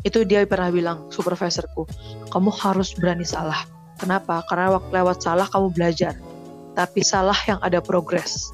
itu 0.00 0.24
dia 0.24 0.48
pernah 0.48 0.72
bilang 0.72 1.04
supervisorku 1.12 1.84
kamu 2.32 2.50
harus 2.56 2.96
berani 2.96 3.26
salah. 3.26 3.64
Kenapa? 4.00 4.40
Karena 4.48 4.80
waktu 4.80 4.96
lewat 4.96 5.20
salah 5.20 5.44
kamu 5.44 5.76
belajar. 5.76 6.16
Tapi 6.72 7.04
salah 7.04 7.36
yang 7.44 7.60
ada 7.60 7.84
progres. 7.84 8.48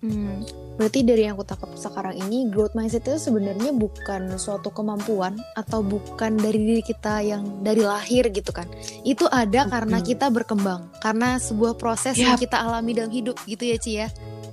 Hmm, 0.00 0.40
Berarti 0.74 1.06
dari 1.06 1.26
yang 1.26 1.38
aku 1.38 1.46
tangkap 1.46 1.70
sekarang 1.78 2.18
ini, 2.18 2.50
growth 2.50 2.74
mindset 2.74 3.06
itu 3.06 3.18
sebenarnya 3.18 3.70
bukan 3.70 4.34
suatu 4.34 4.74
kemampuan 4.74 5.38
atau 5.54 5.86
bukan 5.86 6.34
dari 6.34 6.58
diri 6.58 6.82
kita 6.82 7.22
yang 7.22 7.46
dari 7.62 7.86
lahir 7.86 8.26
gitu 8.34 8.50
kan. 8.50 8.66
Itu 9.06 9.30
ada 9.30 9.70
karena 9.70 10.02
kita 10.02 10.34
berkembang, 10.34 10.90
karena 10.98 11.38
sebuah 11.38 11.78
proses 11.78 12.18
yep. 12.18 12.34
yang 12.34 12.38
kita 12.42 12.58
alami 12.58 12.90
dalam 12.90 13.12
hidup 13.14 13.38
gitu 13.46 13.62
ya 13.62 13.76
Ci 13.78 13.92
ya. 14.02 14.08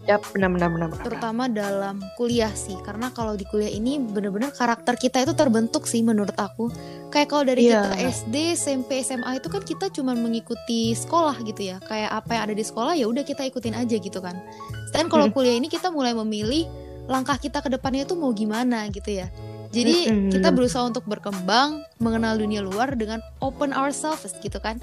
Ya 0.10 0.18
benar 0.18 0.50
benar 0.50 0.70
benar. 0.74 0.88
benar. 0.90 1.06
terutama 1.06 1.46
dalam 1.46 2.02
kuliah 2.18 2.50
sih 2.58 2.74
karena 2.82 3.14
kalau 3.14 3.38
di 3.38 3.46
kuliah 3.46 3.70
ini 3.70 4.02
bener-bener 4.02 4.50
karakter 4.50 4.98
kita 4.98 5.22
itu 5.22 5.38
terbentuk 5.38 5.86
sih 5.86 6.02
menurut 6.02 6.34
aku 6.42 6.74
kayak 7.14 7.30
kalau 7.30 7.46
dari 7.46 7.70
Iya. 7.70 7.86
kita 7.86 7.98
SD 8.26 8.36
SMP 8.58 9.06
SMA 9.06 9.38
itu 9.38 9.48
kan 9.54 9.62
kita 9.62 9.94
cuma 9.94 10.18
mengikuti 10.18 10.98
sekolah 10.98 11.38
gitu 11.46 11.70
ya 11.70 11.78
kayak 11.86 12.18
apa 12.18 12.34
yang 12.34 12.44
ada 12.50 12.56
di 12.58 12.66
sekolah 12.66 12.98
ya 12.98 13.06
udah 13.06 13.22
kita 13.22 13.46
ikutin 13.46 13.78
aja 13.78 13.96
gitu 14.02 14.18
kan 14.18 14.42
sedangkan 14.92 15.08
kalau 15.08 15.26
Mm. 15.32 15.34
kuliah 15.34 15.56
ini 15.56 15.68
kita 15.68 15.88
mulai 15.88 16.12
memilih 16.12 16.68
langkah 17.08 17.40
kita 17.40 17.64
ke 17.64 17.72
depannya 17.72 18.04
itu 18.04 18.14
mau 18.14 18.36
gimana 18.36 18.86
gitu 18.92 19.08
ya 19.10 19.32
jadi 19.72 20.28
kita 20.30 20.52
berusaha 20.52 20.84
untuk 20.84 21.08
berkembang 21.08 21.80
mengenal 21.98 22.36
dunia 22.36 22.60
luar 22.60 22.92
dengan 22.94 23.24
open 23.40 23.72
ourselves 23.72 24.36
gitu 24.44 24.60
kan 24.60 24.78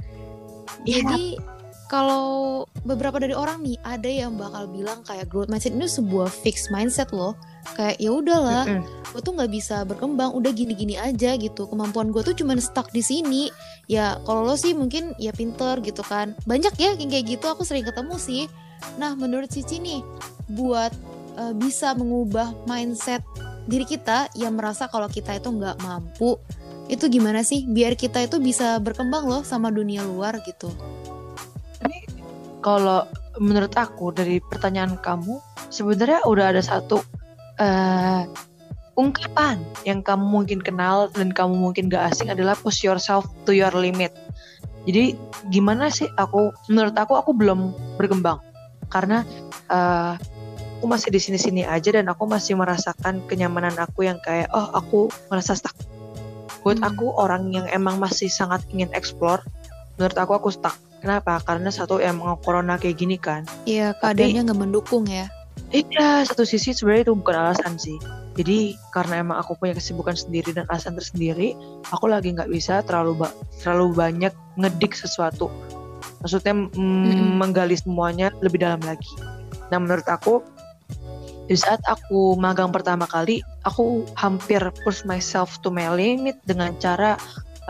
Iya. 0.84 1.04
jadi 1.04 1.22
kalau 1.88 2.64
beberapa 2.84 3.16
dari 3.16 3.32
orang 3.32 3.64
nih 3.64 3.80
ada 3.80 4.08
yang 4.12 4.36
bakal 4.36 4.68
bilang 4.68 5.00
kayak 5.08 5.24
growth 5.24 5.48
mindset 5.48 5.72
ini 5.72 5.88
sebuah 5.88 6.28
fixed 6.28 6.68
mindset 6.68 7.08
loh. 7.16 7.32
Kayak 7.80 7.96
ya 7.96 8.10
udahlah, 8.12 8.64
Mm-mm. 8.68 8.84
gue 9.08 9.20
tuh 9.24 9.32
nggak 9.32 9.48
bisa 9.48 9.88
berkembang, 9.88 10.36
udah 10.36 10.52
gini-gini 10.52 11.00
aja 11.00 11.32
gitu. 11.40 11.64
Kemampuan 11.64 12.12
gue 12.12 12.20
tuh 12.20 12.36
cuma 12.36 12.52
stuck 12.60 12.92
di 12.92 13.00
sini. 13.00 13.48
Ya 13.88 14.20
kalau 14.28 14.44
lo 14.44 14.60
sih 14.60 14.76
mungkin 14.76 15.16
ya 15.16 15.32
pinter 15.32 15.80
gitu 15.80 16.04
kan. 16.04 16.36
Banyak 16.44 16.76
ya 16.76 16.92
yang 16.92 17.08
kayak 17.08 17.24
gitu 17.24 17.48
aku 17.48 17.64
sering 17.64 17.88
ketemu 17.88 18.20
sih. 18.20 18.44
Nah 18.98 19.14
menurut 19.14 19.50
Cici 19.50 19.78
nih, 19.78 20.00
buat 20.50 20.92
eh, 21.38 21.54
bisa 21.54 21.94
mengubah 21.94 22.54
mindset 22.66 23.22
diri 23.68 23.84
kita 23.84 24.32
yang 24.32 24.56
merasa 24.56 24.88
kalau 24.88 25.06
kita 25.06 25.36
itu 25.36 25.52
nggak 25.52 25.80
mampu, 25.84 26.40
itu 26.88 27.04
gimana 27.12 27.44
sih? 27.44 27.68
Biar 27.68 27.94
kita 27.94 28.24
itu 28.24 28.40
bisa 28.40 28.80
berkembang 28.80 29.28
loh 29.28 29.42
sama 29.44 29.68
dunia 29.68 30.00
luar 30.02 30.40
gitu. 30.42 30.72
Kalau 32.58 33.06
menurut 33.38 33.70
aku 33.78 34.10
dari 34.10 34.42
pertanyaan 34.42 34.98
kamu 34.98 35.38
sebenarnya 35.70 36.26
udah 36.26 36.46
ada 36.50 36.62
satu 36.64 36.98
eh 37.60 38.26
ungkapan 38.98 39.62
yang 39.86 40.02
kamu 40.02 40.26
mungkin 40.26 40.58
kenal 40.58 41.06
dan 41.14 41.30
kamu 41.30 41.54
mungkin 41.54 41.86
gak 41.86 42.10
asing 42.10 42.34
adalah 42.34 42.58
push 42.58 42.82
yourself 42.82 43.30
to 43.46 43.54
your 43.54 43.70
limit. 43.70 44.10
Jadi 44.90 45.14
gimana 45.54 45.86
sih 45.86 46.10
aku 46.18 46.50
menurut 46.66 46.98
aku 46.98 47.14
aku 47.14 47.30
belum 47.30 47.70
berkembang 47.94 48.42
karena 48.88 49.22
eh 49.68 50.14
aku 50.78 50.86
masih 50.86 51.10
di 51.10 51.18
sini-sini 51.18 51.66
aja 51.66 51.90
dan 51.90 52.06
aku 52.06 52.22
masih 52.30 52.54
merasakan 52.54 53.18
kenyamanan 53.26 53.74
aku 53.82 54.06
yang 54.06 54.22
kayak 54.22 54.46
oh 54.54 54.70
aku 54.70 55.10
merasa 55.26 55.58
stuck. 55.58 55.74
Buat 56.62 56.78
Hmm. 56.82 56.90
aku 56.94 57.06
orang 57.18 57.50
yang 57.50 57.66
emang 57.70 57.98
masih 57.98 58.30
sangat 58.30 58.62
ingin 58.70 58.90
explore, 58.94 59.42
menurut 59.98 60.14
aku 60.14 60.32
aku 60.38 60.48
stuck. 60.54 60.74
Kenapa? 60.98 61.38
Karena 61.42 61.70
satu 61.70 62.02
emang 62.02 62.38
corona 62.42 62.74
kayak 62.74 62.98
gini 62.98 63.18
kan. 63.18 63.46
Iya, 63.62 63.94
keadaannya 63.98 64.50
nggak 64.50 64.58
mendukung 64.58 65.06
ya. 65.06 65.30
Iya, 65.70 66.24
satu 66.26 66.42
sisi 66.42 66.74
sebenarnya 66.74 67.10
itu 67.10 67.14
bukan 67.14 67.36
alasan 67.38 67.74
sih. 67.78 67.98
Jadi 68.38 68.78
karena 68.94 69.18
emang 69.18 69.38
aku 69.42 69.58
punya 69.58 69.74
kesibukan 69.74 70.14
sendiri 70.14 70.54
dan 70.54 70.66
alasan 70.70 70.94
tersendiri, 70.94 71.58
aku 71.90 72.06
lagi 72.06 72.30
nggak 72.34 72.50
bisa 72.50 72.86
terlalu 72.86 73.26
ba- 73.26 73.34
terlalu 73.62 73.94
banyak 73.94 74.30
ngedik 74.58 74.94
sesuatu. 74.94 75.50
Maksudnya 76.22 76.54
mm, 76.54 77.38
menggali 77.38 77.78
semuanya 77.78 78.34
lebih 78.42 78.62
dalam 78.62 78.82
lagi. 78.82 79.10
Nah 79.70 79.78
menurut 79.78 80.06
aku 80.08 80.42
di 81.48 81.56
saat 81.56 81.80
aku 81.88 82.36
magang 82.36 82.68
pertama 82.68 83.08
kali, 83.08 83.40
aku 83.64 84.04
hampir 84.20 84.60
push 84.84 85.00
myself 85.08 85.56
to 85.64 85.72
my 85.72 85.88
limit 85.88 86.36
dengan 86.44 86.76
cara 86.76 87.16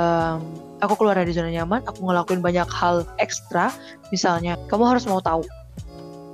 em, 0.02 0.42
aku 0.82 0.98
keluar 0.98 1.14
dari 1.14 1.30
zona 1.30 1.50
nyaman, 1.54 1.86
aku 1.86 2.02
ngelakuin 2.02 2.42
banyak 2.42 2.66
hal 2.66 3.06
ekstra. 3.22 3.70
Misalnya, 4.10 4.58
kamu 4.66 4.82
harus 4.82 5.06
mau 5.06 5.22
tahu. 5.22 5.46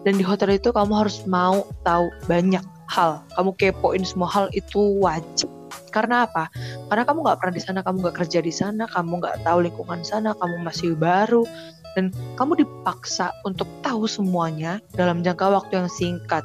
Dan 0.08 0.16
di 0.16 0.24
hotel 0.24 0.56
itu 0.56 0.72
kamu 0.72 1.04
harus 1.04 1.20
mau 1.28 1.68
tahu 1.84 2.08
banyak 2.28 2.64
hal. 2.88 3.20
Kamu 3.36 3.56
kepoin 3.60 4.04
semua 4.04 4.28
hal 4.32 4.48
itu 4.56 5.00
wajib. 5.00 5.48
Karena 5.92 6.24
apa? 6.28 6.48
Karena 6.88 7.04
kamu 7.04 7.24
nggak 7.24 7.38
pernah 7.40 7.54
di 7.54 7.62
sana 7.62 7.80
kamu 7.84 7.96
nggak 8.08 8.16
kerja 8.24 8.38
di 8.44 8.52
sana 8.52 8.84
kamu 8.90 9.22
nggak 9.22 9.36
tahu 9.46 9.58
lingkungan 9.64 10.00
sana 10.02 10.34
kamu 10.36 10.60
masih 10.66 10.98
baru 10.98 11.46
dan 11.94 12.10
kamu 12.38 12.66
dipaksa 12.66 13.30
untuk 13.46 13.66
tahu 13.80 14.04
semuanya 14.10 14.82
dalam 14.94 15.22
jangka 15.22 15.50
waktu 15.50 15.82
yang 15.82 15.90
singkat. 15.90 16.42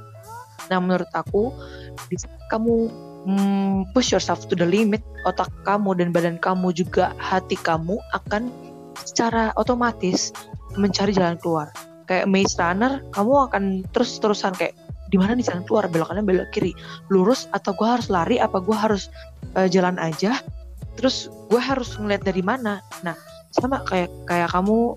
Nah 0.70 0.78
menurut 0.78 1.10
aku 1.18 1.50
kamu 2.50 2.90
mm, 3.26 3.94
push 3.94 4.14
yourself 4.14 4.46
to 4.48 4.54
the 4.54 4.66
limit 4.66 5.02
otak 5.28 5.50
kamu 5.68 5.98
dan 5.98 6.10
badan 6.14 6.38
kamu 6.40 6.72
juga 6.72 7.12
hati 7.18 7.58
kamu 7.60 7.98
akan 8.16 8.54
secara 9.04 9.52
otomatis 9.58 10.32
mencari 10.78 11.12
jalan 11.12 11.36
keluar. 11.42 11.74
Kayak 12.06 12.26
maze 12.30 12.58
runner 12.58 13.02
kamu 13.14 13.34
akan 13.50 13.64
terus 13.94 14.18
terusan 14.18 14.54
kayak 14.58 14.74
di 15.10 15.18
mana 15.18 15.34
nih 15.34 15.46
jalan 15.50 15.66
keluar? 15.66 15.90
Belok 15.90 16.14
kanan 16.14 16.26
belok 16.26 16.50
kiri. 16.54 16.74
Lurus 17.10 17.50
atau 17.50 17.74
gue 17.74 17.86
harus 17.86 18.08
lari? 18.14 18.38
Apa 18.38 18.62
gue 18.62 18.78
harus 18.78 19.10
eh, 19.58 19.70
jalan 19.70 19.98
aja? 19.98 20.38
Terus 20.98 21.30
gue 21.50 21.62
harus 21.62 21.98
ngeliat 21.98 22.22
dari 22.22 22.46
mana? 22.46 22.82
Nah 23.02 23.18
sama 23.50 23.82
kayak 23.86 24.14
kayak 24.30 24.54
kamu 24.54 24.94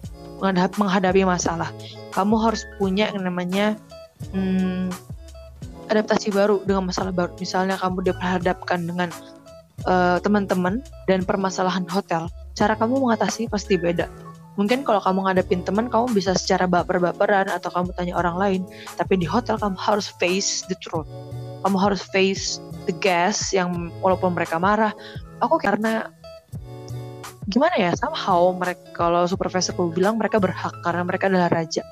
menghadapi 0.51 1.23
masalah. 1.23 1.71
Kamu 2.11 2.35
harus 2.43 2.67
punya 2.77 3.09
yang 3.15 3.23
namanya 3.23 3.79
hmm, 4.35 4.91
adaptasi 5.89 6.35
baru 6.35 6.61
dengan 6.67 6.91
masalah 6.91 7.15
baru. 7.15 7.33
Misalnya 7.39 7.79
kamu 7.79 8.03
diperhadapkan 8.11 8.83
dengan 8.83 9.09
eh, 9.87 10.19
teman-teman 10.21 10.83
dan 11.07 11.23
permasalahan 11.23 11.87
hotel 11.87 12.27
cara 12.53 12.77
kamu 12.77 13.01
mengatasi 13.01 13.49
pasti 13.49 13.81
beda. 13.81 14.11
Mungkin 14.61 14.85
kalau 14.85 15.01
kamu 15.01 15.25
ngadepin 15.25 15.65
teman 15.65 15.89
kamu 15.89 16.13
bisa 16.13 16.37
secara 16.37 16.69
baper-baperan 16.69 17.49
atau 17.49 17.73
kamu 17.73 17.89
tanya 17.97 18.21
orang 18.21 18.37
lain 18.37 18.61
tapi 19.01 19.17
di 19.17 19.25
hotel 19.25 19.57
kamu 19.57 19.79
harus 19.81 20.13
face 20.21 20.61
the 20.69 20.77
truth. 20.85 21.09
Kamu 21.65 21.79
harus 21.81 22.05
face 22.13 22.61
the 22.85 22.93
guest 23.01 23.55
yang 23.57 23.89
walaupun 24.05 24.37
mereka 24.37 24.61
marah. 24.61 24.93
Aku 25.41 25.57
karena 25.57 26.13
gimana 27.51 27.75
ya 27.75 27.91
somehow 27.99 28.55
mereka 28.55 28.83
kalau 28.95 29.27
supervisor 29.27 29.75
aku 29.75 29.91
bilang 29.91 30.15
mereka 30.19 30.39
berhak 30.39 30.75
karena 30.87 31.03
mereka 31.03 31.27
adalah 31.27 31.51
raja. 31.51 31.83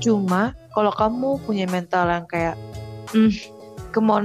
Cuma 0.00 0.54
kalau 0.72 0.92
kamu 0.94 1.42
punya 1.44 1.66
mental 1.68 2.08
yang 2.08 2.24
kayak 2.24 2.56
hmm 3.12 3.32
come 3.92 4.12
on 4.12 4.24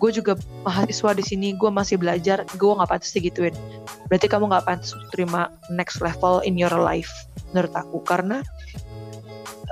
gue 0.00 0.10
juga 0.16 0.32
mahasiswa 0.64 1.12
di 1.12 1.20
sini 1.20 1.48
gue 1.52 1.68
masih 1.68 2.00
belajar 2.00 2.42
gue 2.56 2.72
nggak 2.72 2.88
pantas 2.88 3.12
digituin. 3.12 3.52
Berarti 4.08 4.26
kamu 4.26 4.48
nggak 4.48 4.64
pantas 4.64 4.96
terima 5.12 5.52
next 5.68 6.00
level 6.00 6.40
in 6.42 6.56
your 6.56 6.72
life 6.72 7.12
menurut 7.52 7.70
aku. 7.76 8.00
Karena 8.02 8.40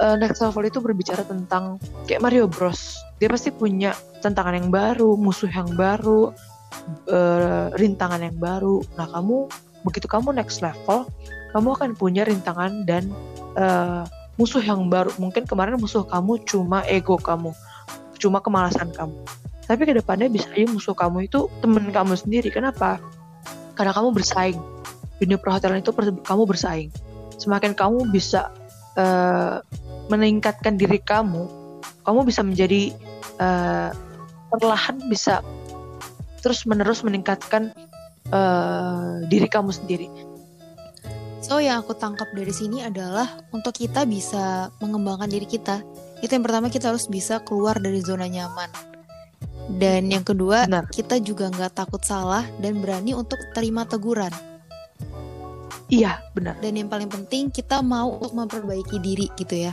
uh, 0.05 0.17
next 0.21 0.45
level 0.45 0.69
itu 0.69 0.79
berbicara 0.85 1.25
tentang 1.25 1.81
kayak 2.05 2.21
Mario 2.21 2.45
Bros. 2.45 3.01
Dia 3.19 3.33
pasti 3.33 3.49
punya 3.51 3.97
tantangan 4.21 4.55
yang 4.55 4.69
baru 4.69 5.17
musuh 5.17 5.49
yang 5.49 5.73
baru 5.73 6.31
uh, 7.09 7.73
rintangan 7.75 8.21
yang 8.21 8.37
baru. 8.37 8.85
Nah 9.01 9.09
kamu 9.09 9.49
begitu 9.89 10.05
kamu 10.05 10.37
next 10.37 10.61
level 10.61 11.09
kamu 11.57 11.69
akan 11.81 11.91
punya 11.97 12.29
rintangan 12.29 12.85
dan 12.85 13.09
uh, 13.57 14.05
musuh 14.37 14.61
yang 14.61 14.87
baru. 14.93 15.11
Mungkin 15.17 15.49
kemarin 15.49 15.81
musuh 15.81 16.05
kamu 16.05 16.45
cuma 16.45 16.85
ego 16.85 17.17
kamu 17.17 17.57
cuma 18.21 18.39
kemalasan 18.45 18.93
kamu. 18.93 19.17
Tapi 19.65 19.83
ke 19.85 19.93
depannya 19.97 20.29
bisa 20.29 20.49
aja 20.53 20.69
musuh 20.69 20.93
kamu 20.93 21.29
itu 21.29 21.49
temen 21.65 21.89
kamu 21.89 22.15
sendiri. 22.19 22.49
Kenapa? 22.53 23.01
Karena 23.77 23.93
kamu 23.97 24.13
bersaing. 24.17 24.59
Dunia 25.19 25.41
perhotelan 25.41 25.81
itu 25.81 25.93
kamu 26.25 26.43
bersaing. 26.45 26.91
Semakin 27.39 27.73
kamu 27.79 28.11
bisa 28.11 28.51
eh, 28.99 29.63
meningkatkan 30.09 30.81
diri 30.81 30.99
kamu 30.99 31.47
kamu 32.03 32.25
bisa 32.25 32.41
menjadi 32.41 32.97
eh, 33.39 33.91
perlahan 34.49 34.97
bisa 35.13 35.45
terus 36.41 36.65
menerus 36.65 37.05
meningkatkan 37.05 37.77
eh, 38.33 39.13
diri 39.29 39.49
kamu 39.49 39.71
sendiri 39.73 40.09
So 41.49 41.65
yang 41.65 41.81
aku 41.81 41.97
tangkap 41.97 42.29
dari 42.37 42.53
sini 42.53 42.85
adalah 42.85 43.41
untuk 43.57 43.73
kita 43.73 44.05
bisa 44.05 44.69
mengembangkan 44.85 45.33
diri 45.33 45.49
kita, 45.49 45.81
itu 46.21 46.29
yang 46.29 46.45
pertama 46.45 46.69
kita 46.69 46.93
harus 46.93 47.09
bisa 47.09 47.41
keluar 47.41 47.81
dari 47.81 48.05
zona 48.05 48.29
nyaman. 48.29 48.69
Dan 49.81 50.13
yang 50.13 50.29
kedua, 50.29 50.69
Benar. 50.69 50.93
kita 50.93 51.17
juga 51.25 51.49
nggak 51.49 51.73
takut 51.73 52.05
salah 52.05 52.45
dan 52.61 52.85
berani 52.85 53.17
untuk 53.17 53.41
terima 53.57 53.89
teguran. 53.89 54.33
iya 55.89 56.21
benar 56.37 56.53
Dan 56.61 56.77
yang 56.77 56.93
paling 56.93 57.09
penting 57.09 57.49
kita 57.49 57.81
mau 57.81 58.21
untuk 58.21 58.37
memperbaiki 58.37 59.01
diri 59.01 59.33
gitu 59.41 59.73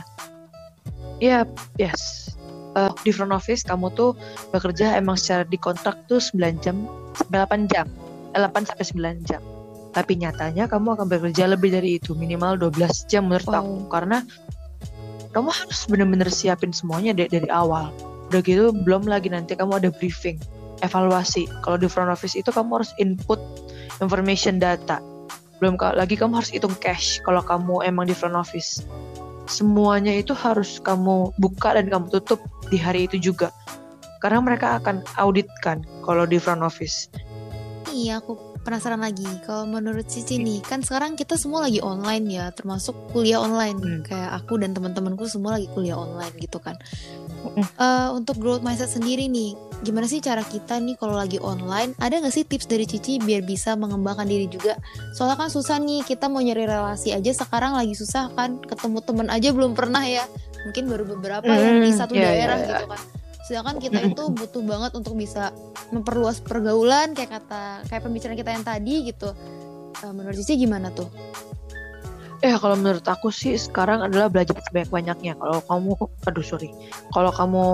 Iya, 1.20 1.44
yes. 1.76 2.32
Eh, 2.72 2.92
di 3.04 3.12
front 3.12 3.36
office 3.36 3.60
kamu 3.68 3.92
tuh 3.92 4.16
bekerja 4.48 4.96
emang 4.96 5.20
secara 5.20 5.44
di 5.44 5.60
kontrak 5.60 6.08
tuh 6.08 6.24
9 6.24 6.56
jam 6.64 6.88
sampai 7.20 7.44
8 7.44 7.68
jam. 7.68 7.84
Eh, 8.36 8.40
8 8.44 8.68
sampai 8.68 8.84
9 8.84 9.24
jam. 9.24 9.40
Tapi 9.96 10.20
nyatanya 10.20 10.68
kamu 10.68 11.00
akan 11.00 11.06
bekerja 11.08 11.48
lebih 11.48 11.72
dari 11.72 11.96
itu, 11.96 12.12
minimal 12.12 12.60
12 12.60 13.08
jam 13.08 13.32
menurut 13.32 13.48
Wow. 13.48 13.56
aku. 13.64 13.74
Karena 13.88 14.18
kamu 15.32 15.48
harus 15.48 15.80
bener-bener 15.88 16.28
siapin 16.28 16.76
semuanya 16.76 17.16
dari, 17.16 17.32
dari 17.32 17.48
awal. 17.48 17.88
Udah 18.28 18.40
gitu 18.44 18.76
belum 18.84 19.08
lagi 19.08 19.32
nanti 19.32 19.56
kamu 19.56 19.80
ada 19.80 19.88
briefing, 19.88 20.36
evaluasi. 20.84 21.48
Kalau 21.64 21.80
di 21.80 21.88
front 21.88 22.12
office 22.12 22.36
itu 22.36 22.52
kamu 22.52 22.84
harus 22.84 22.92
input 23.00 23.40
information 24.04 24.60
data. 24.60 25.00
Belum 25.56 25.80
lagi 25.80 26.20
kamu 26.20 26.36
harus 26.36 26.52
hitung 26.52 26.76
cash 26.76 27.24
kalau 27.24 27.40
kamu 27.40 27.80
emang 27.88 28.04
di 28.04 28.12
front 28.12 28.36
office 28.36 28.84
semuanya 29.46 30.10
itu 30.10 30.34
harus 30.34 30.82
kamu 30.82 31.30
buka 31.38 31.78
dan 31.78 31.86
kamu 31.86 32.10
tutup 32.18 32.42
di 32.68 32.76
hari 32.76 33.06
itu 33.06 33.16
juga 33.30 33.54
karena 34.20 34.42
mereka 34.42 34.82
akan 34.82 35.06
audit 35.22 35.46
kan 35.62 35.86
kalau 36.02 36.26
di 36.26 36.36
front 36.42 36.66
office 36.66 37.06
Iya, 37.96 38.20
aku 38.20 38.36
penasaran 38.60 39.00
lagi. 39.00 39.24
Kalau 39.48 39.64
menurut 39.64 40.04
Cici 40.04 40.36
nih, 40.36 40.60
kan 40.60 40.84
sekarang 40.84 41.16
kita 41.16 41.40
semua 41.40 41.64
lagi 41.64 41.80
online 41.80 42.28
ya, 42.28 42.52
termasuk 42.52 42.92
kuliah 43.08 43.40
online. 43.40 43.80
Hmm. 43.80 44.02
Kayak 44.04 44.36
aku 44.44 44.60
dan 44.60 44.76
teman-temanku 44.76 45.24
semua 45.24 45.56
lagi 45.56 45.64
kuliah 45.72 45.96
online 45.96 46.36
gitu 46.36 46.60
kan. 46.60 46.76
Eh, 47.56 48.08
untuk 48.12 48.36
growth 48.36 48.60
mindset 48.60 48.92
sendiri 48.92 49.32
nih, 49.32 49.56
gimana 49.80 50.04
sih 50.04 50.20
cara 50.20 50.44
kita 50.44 50.76
nih 50.76 50.98
kalau 51.00 51.16
lagi 51.16 51.40
online? 51.40 51.96
Ada 51.96 52.20
nggak 52.20 52.34
sih 52.36 52.44
tips 52.44 52.68
dari 52.68 52.84
Cici 52.84 53.16
biar 53.16 53.40
bisa 53.48 53.72
mengembangkan 53.80 54.28
diri 54.28 54.44
juga? 54.44 54.76
Soalnya 55.16 55.40
kan 55.40 55.48
susah 55.48 55.80
nih, 55.80 56.04
kita 56.04 56.28
mau 56.28 56.44
nyari 56.44 56.68
relasi 56.68 57.16
aja 57.16 57.32
sekarang 57.32 57.80
lagi 57.80 57.96
susah 57.96 58.28
kan, 58.36 58.60
ketemu 58.60 58.98
temen 59.00 59.26
aja 59.32 59.48
belum 59.56 59.72
pernah 59.72 60.04
ya. 60.04 60.28
Mungkin 60.68 60.84
baru 60.84 61.04
beberapa 61.16 61.48
yang 61.48 61.80
di 61.80 61.94
Hmm, 61.94 62.00
satu 62.02 62.12
iya, 62.12 62.28
daerah 62.28 62.56
iya, 62.60 62.66
iya. 62.66 62.70
gitu 62.76 62.86
kan. 62.92 63.00
Sedangkan 63.46 63.78
kita 63.78 64.02
itu 64.02 64.26
butuh 64.34 64.62
banget 64.66 64.92
untuk 64.98 65.14
bisa 65.14 65.54
memperluas 65.94 66.42
pergaulan 66.42 67.14
kayak 67.14 67.38
kata 67.38 67.86
kayak 67.86 68.02
pembicaraan 68.02 68.34
kita 68.34 68.50
yang 68.50 68.66
tadi 68.66 68.94
gitu. 69.06 69.30
Eh, 70.02 70.12
menurut 70.12 70.34
Cici 70.34 70.58
gimana 70.58 70.90
tuh? 70.90 71.06
Eh 72.44 72.52
kalau 72.58 72.76
menurut 72.76 73.06
aku 73.06 73.30
sih 73.30 73.54
sekarang 73.56 74.02
adalah 74.02 74.26
belajar 74.26 74.58
sebanyak-banyaknya. 74.66 75.38
Kalau 75.38 75.62
kamu, 75.62 75.90
aduh 76.26 76.44
sorry, 76.44 76.74
kalau 77.14 77.30
kamu 77.30 77.64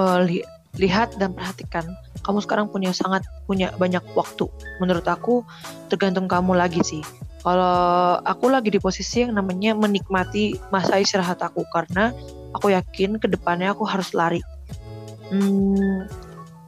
eh, 0.00 0.18
li- 0.24 0.48
lihat 0.80 1.14
dan 1.20 1.36
perhatikan, 1.36 1.84
kamu 2.24 2.40
sekarang 2.40 2.66
punya 2.72 2.90
sangat 2.96 3.20
punya 3.44 3.70
banyak 3.76 4.02
waktu. 4.16 4.48
Menurut 4.80 5.04
aku 5.04 5.44
tergantung 5.92 6.26
kamu 6.26 6.56
lagi 6.56 6.80
sih. 6.80 7.04
Kalau 7.40 8.20
aku 8.20 8.52
lagi 8.52 8.68
di 8.68 8.80
posisi 8.80 9.24
yang 9.24 9.32
namanya 9.32 9.72
menikmati 9.72 10.56
masa 10.68 11.00
istirahat 11.00 11.40
aku 11.40 11.64
karena 11.72 12.12
aku 12.52 12.68
yakin 12.72 13.16
ke 13.16 13.28
depannya 13.28 13.72
aku 13.72 13.88
harus 13.88 14.12
lari. 14.12 14.44
Hmm, 15.30 16.10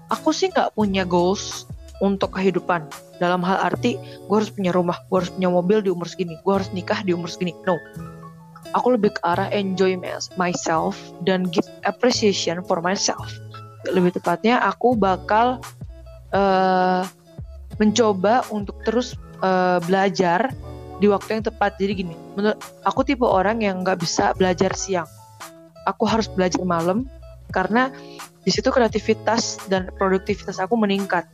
aku 0.06 0.30
sih 0.30 0.50
nggak 0.54 0.78
punya 0.78 1.02
goals 1.02 1.66
untuk 2.02 2.34
kehidupan 2.38 2.86
dalam 3.22 3.42
hal 3.46 3.70
arti 3.70 3.94
gue 4.26 4.36
harus 4.36 4.50
punya 4.50 4.74
rumah, 4.74 4.98
gue 5.06 5.18
harus 5.22 5.30
punya 5.30 5.50
mobil 5.50 5.78
di 5.82 5.90
umur 5.94 6.10
segini, 6.10 6.34
gue 6.42 6.52
harus 6.52 6.70
nikah 6.74 7.02
di 7.06 7.14
umur 7.14 7.30
segini. 7.30 7.54
No, 7.62 7.78
aku 8.74 8.98
lebih 8.98 9.14
ke 9.14 9.20
arah 9.22 9.46
enjoy 9.54 9.94
my- 9.98 10.18
myself 10.34 10.98
dan 11.22 11.46
give 11.50 11.66
appreciation 11.86 12.62
for 12.66 12.82
myself. 12.82 13.30
Lebih 13.86 14.18
tepatnya 14.18 14.58
aku 14.62 14.98
bakal 14.98 15.62
eh, 16.34 17.02
mencoba 17.78 18.42
untuk 18.50 18.78
terus 18.82 19.14
eh, 19.42 19.78
belajar 19.86 20.50
di 20.98 21.06
waktu 21.10 21.38
yang 21.38 21.44
tepat. 21.46 21.78
Jadi 21.78 21.92
gini, 22.06 22.14
menurut 22.34 22.58
aku 22.82 23.06
tipe 23.06 23.26
orang 23.26 23.62
yang 23.62 23.86
nggak 23.86 24.02
bisa 24.02 24.34
belajar 24.34 24.74
siang. 24.74 25.08
Aku 25.86 26.06
harus 26.06 26.30
belajar 26.30 26.62
malam 26.62 27.10
karena 27.52 27.92
di 28.42 28.50
situ 28.50 28.72
kreativitas 28.74 29.62
dan 29.70 29.92
produktivitas 30.00 30.58
aku 30.58 30.74
meningkat. 30.74 31.28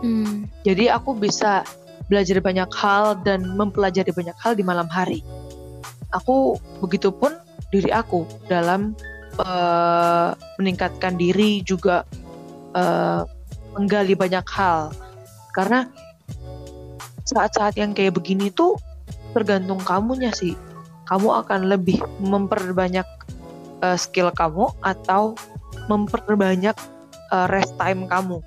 Hmm. 0.00 0.46
Jadi 0.62 0.86
aku 0.86 1.16
bisa 1.18 1.66
belajar 2.06 2.38
banyak 2.42 2.70
hal 2.74 3.18
dan 3.22 3.44
mempelajari 3.58 4.10
banyak 4.14 4.36
hal 4.38 4.54
di 4.54 4.62
malam 4.62 4.86
hari. 4.86 5.24
Aku 6.14 6.58
begitupun 6.82 7.34
diri 7.70 7.90
aku 7.90 8.26
dalam 8.50 8.94
eh, 9.38 10.30
meningkatkan 10.58 11.14
diri 11.18 11.62
juga 11.62 12.06
eh, 12.74 13.22
menggali 13.74 14.14
banyak 14.18 14.46
hal. 14.50 14.90
Karena 15.54 15.86
saat-saat 17.26 17.78
yang 17.78 17.94
kayak 17.94 18.18
begini 18.18 18.50
tuh 18.50 18.74
tergantung 19.34 19.78
kamunya 19.82 20.34
sih. 20.34 20.58
Kamu 21.06 21.42
akan 21.42 21.70
lebih 21.70 22.02
memperbanyak 22.22 23.06
eh, 23.82 23.98
skill 23.98 24.30
kamu 24.32 24.70
atau 24.84 25.34
memperbanyak 25.88 26.76
eh, 27.32 27.46
rest 27.50 27.74
time 27.80 28.06
kamu. 28.06 28.40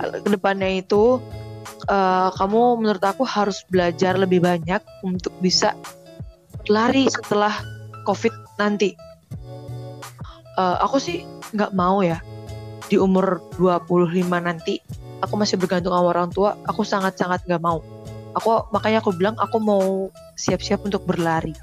Ke 0.00 0.28
depannya 0.28 0.80
itu 0.80 1.18
eh, 1.88 2.28
kamu 2.34 2.84
menurut 2.84 3.04
aku 3.04 3.22
harus 3.24 3.62
belajar 3.68 4.16
lebih 4.16 4.42
banyak 4.42 4.82
untuk 5.06 5.32
bisa 5.40 5.74
lari 6.68 7.08
setelah 7.08 7.54
COVID 8.04 8.34
nanti. 8.60 8.92
Eh, 10.58 10.76
aku 10.82 11.00
sih 11.00 11.24
nggak 11.50 11.72
mau 11.74 12.04
ya 12.04 12.20
di 12.90 12.98
umur 12.98 13.38
25 13.54 14.26
nanti 14.42 14.82
aku 15.22 15.34
masih 15.38 15.56
bergantung 15.60 15.94
sama 15.94 16.10
orang 16.10 16.28
tua. 16.32 16.56
Aku 16.66 16.82
sangat-sangat 16.82 17.46
nggak 17.46 17.62
mau. 17.62 17.80
Aku 18.36 18.66
makanya 18.74 19.02
aku 19.02 19.14
bilang 19.14 19.36
aku 19.38 19.58
mau 19.62 20.08
siap-siap 20.36 20.84
untuk 20.84 21.04
berlari. 21.06 21.54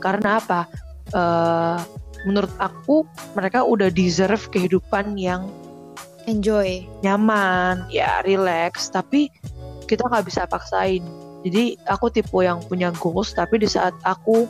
Karena 0.00 0.40
apa? 0.40 0.68
Eh, 1.10 1.78
menurut 2.24 2.52
aku 2.60 3.08
mereka 3.32 3.64
udah 3.64 3.88
deserve 3.88 4.42
kehidupan 4.52 5.16
yang 5.16 5.48
Enjoy. 6.28 6.84
nyaman, 7.00 7.88
ya 7.88 8.20
relax, 8.22 8.92
tapi 8.92 9.32
kita 9.88 10.06
nggak 10.06 10.26
bisa 10.28 10.44
paksain. 10.46 11.02
Jadi 11.40 11.80
aku 11.88 12.12
tipe 12.12 12.36
yang 12.44 12.60
punya 12.68 12.92
goals, 13.00 13.32
tapi 13.32 13.56
di 13.58 13.66
saat 13.66 13.96
aku 14.04 14.44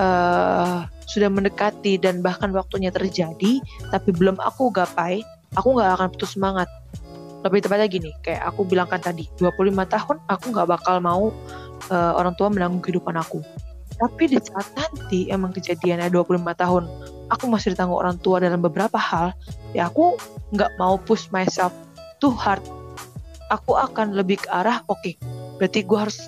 eh, 0.00 0.76
sudah 1.04 1.28
mendekati 1.28 2.00
dan 2.00 2.24
bahkan 2.24 2.50
waktunya 2.56 2.88
terjadi, 2.88 3.60
tapi 3.92 4.10
belum 4.16 4.40
aku 4.40 4.72
gapai, 4.72 5.20
aku 5.54 5.68
nggak 5.76 5.90
akan 6.00 6.08
putus 6.16 6.34
semangat. 6.34 6.66
Lebih 7.44 7.68
tepatnya 7.68 7.86
gini, 7.90 8.10
kayak 8.24 8.42
aku 8.48 8.64
bilangkan 8.64 9.02
tadi, 9.02 9.28
25 9.36 9.84
tahun 9.84 10.16
aku 10.30 10.44
nggak 10.56 10.68
bakal 10.72 10.96
mau 11.04 11.28
eh, 11.92 12.12
orang 12.16 12.32
tua 12.34 12.48
menanggung 12.48 12.80
kehidupan 12.80 13.14
aku. 13.20 13.44
Tapi 14.02 14.34
di 14.34 14.38
saat 14.42 14.66
nanti 14.74 15.30
emang 15.30 15.54
kejadiannya 15.54 16.10
25 16.10 16.42
tahun, 16.58 16.90
aku 17.30 17.44
masih 17.46 17.70
ditanggung 17.70 18.02
orang 18.02 18.18
tua 18.18 18.42
dalam 18.42 18.58
beberapa 18.58 18.98
hal, 18.98 19.30
ya 19.78 19.86
aku 19.86 20.18
nggak 20.50 20.74
mau 20.74 20.98
push 20.98 21.30
myself 21.30 21.70
too 22.18 22.34
hard. 22.34 22.66
Aku 23.54 23.78
akan 23.78 24.18
lebih 24.18 24.42
ke 24.42 24.50
arah, 24.50 24.82
oke, 24.90 25.14
berarti 25.62 25.86
gue 25.86 25.98
harus 25.98 26.18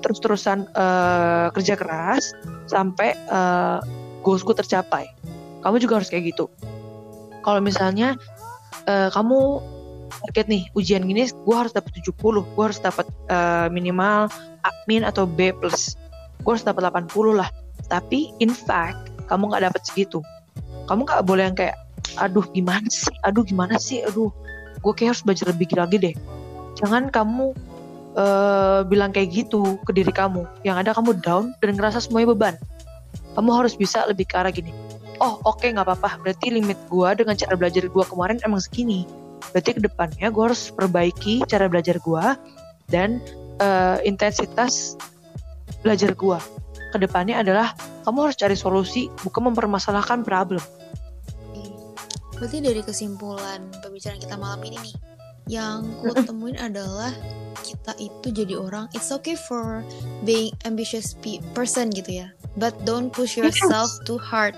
terus-terusan 0.00 0.64
eh, 0.64 1.46
kerja 1.52 1.76
keras 1.76 2.32
sampai 2.72 3.12
eh, 3.12 3.78
goals 4.24 4.40
gue 4.40 4.56
tercapai. 4.56 5.04
Kamu 5.60 5.76
juga 5.76 6.00
harus 6.00 6.08
kayak 6.08 6.32
gitu. 6.32 6.48
Kalau 7.44 7.60
misalnya 7.60 8.16
eh, 8.88 9.12
kamu 9.12 9.60
target 10.24 10.46
nih 10.48 10.62
ujian 10.72 11.04
gini, 11.04 11.28
gue 11.28 11.56
harus 11.56 11.76
dapat 11.76 11.92
70, 12.00 12.16
gue 12.48 12.64
harus 12.64 12.80
dapat 12.80 13.04
eh, 13.28 13.68
minimal 13.68 14.32
admin 14.64 15.04
atau 15.04 15.28
B 15.28 15.52
plus, 15.52 16.00
gue 16.44 16.50
harus 16.52 16.64
dapat 16.64 16.92
80 16.92 17.40
lah. 17.40 17.48
Tapi 17.88 18.36
in 18.38 18.52
fact 18.52 19.08
kamu 19.26 19.48
nggak 19.50 19.72
dapat 19.72 19.82
segitu. 19.88 20.20
Kamu 20.84 21.08
nggak 21.08 21.24
boleh 21.24 21.48
yang 21.48 21.56
kayak, 21.56 21.76
aduh 22.20 22.44
gimana 22.52 22.84
sih, 22.92 23.12
aduh 23.24 23.42
gimana 23.42 23.80
sih, 23.80 24.04
aduh 24.04 24.28
gue 24.84 24.92
kayak 24.92 25.16
harus 25.16 25.22
belajar 25.24 25.46
lebih 25.48 25.72
lagi 25.72 25.96
deh. 25.96 26.14
Jangan 26.76 27.08
kamu 27.08 27.56
eh, 28.20 28.80
bilang 28.84 29.10
kayak 29.16 29.32
gitu 29.32 29.80
ke 29.88 29.96
diri 29.96 30.12
kamu. 30.12 30.44
Yang 30.60 30.76
ada 30.84 30.90
kamu 31.00 31.10
down 31.24 31.56
dan 31.64 31.80
ngerasa 31.80 32.04
semuanya 32.04 32.36
beban. 32.36 32.54
Kamu 33.34 33.50
harus 33.50 33.74
bisa 33.74 34.04
lebih 34.04 34.28
ke 34.28 34.36
arah 34.36 34.52
gini. 34.52 34.70
Oh 35.24 35.40
oke 35.48 35.64
nggak 35.64 35.88
apa-apa. 35.88 36.20
Berarti 36.20 36.52
limit 36.52 36.76
gue 36.92 37.08
dengan 37.16 37.34
cara 37.34 37.56
belajar 37.56 37.88
gue 37.88 38.04
kemarin 38.04 38.36
emang 38.44 38.60
segini. 38.60 39.08
Berarti 39.56 39.76
ke 39.76 39.80
depannya 39.80 40.28
gue 40.28 40.42
harus 40.44 40.68
perbaiki 40.68 41.46
cara 41.48 41.64
belajar 41.70 41.96
gue 41.96 42.24
dan 42.92 43.24
eh, 43.62 43.98
intensitas 44.04 45.00
belajar 45.84 46.16
gue. 46.16 46.38
Ke 46.90 46.96
depannya 46.96 47.44
adalah 47.44 47.76
kamu 48.08 48.30
harus 48.30 48.36
cari 48.40 48.56
solusi, 48.56 49.12
bukan 49.22 49.52
mempermasalahkan 49.52 50.24
problem. 50.24 50.62
Berarti 52.34 52.58
dari 52.58 52.82
kesimpulan 52.82 53.70
pembicaraan 53.84 54.18
kita 54.18 54.34
malam 54.34 54.58
ini 54.66 54.76
nih, 54.80 54.94
yang 55.46 55.86
ku 56.02 56.10
temuin 56.12 56.58
adalah 56.58 57.14
kita 57.62 57.94
itu 58.02 58.28
jadi 58.34 58.58
orang, 58.58 58.90
it's 58.92 59.14
okay 59.14 59.38
for 59.38 59.86
being 60.26 60.50
ambitious 60.66 61.14
pe- 61.22 61.40
person 61.54 61.88
gitu 61.94 62.26
ya, 62.26 62.28
but 62.58 62.74
don't 62.82 63.14
push 63.14 63.38
yourself 63.38 63.88
too 64.04 64.18
hard. 64.18 64.52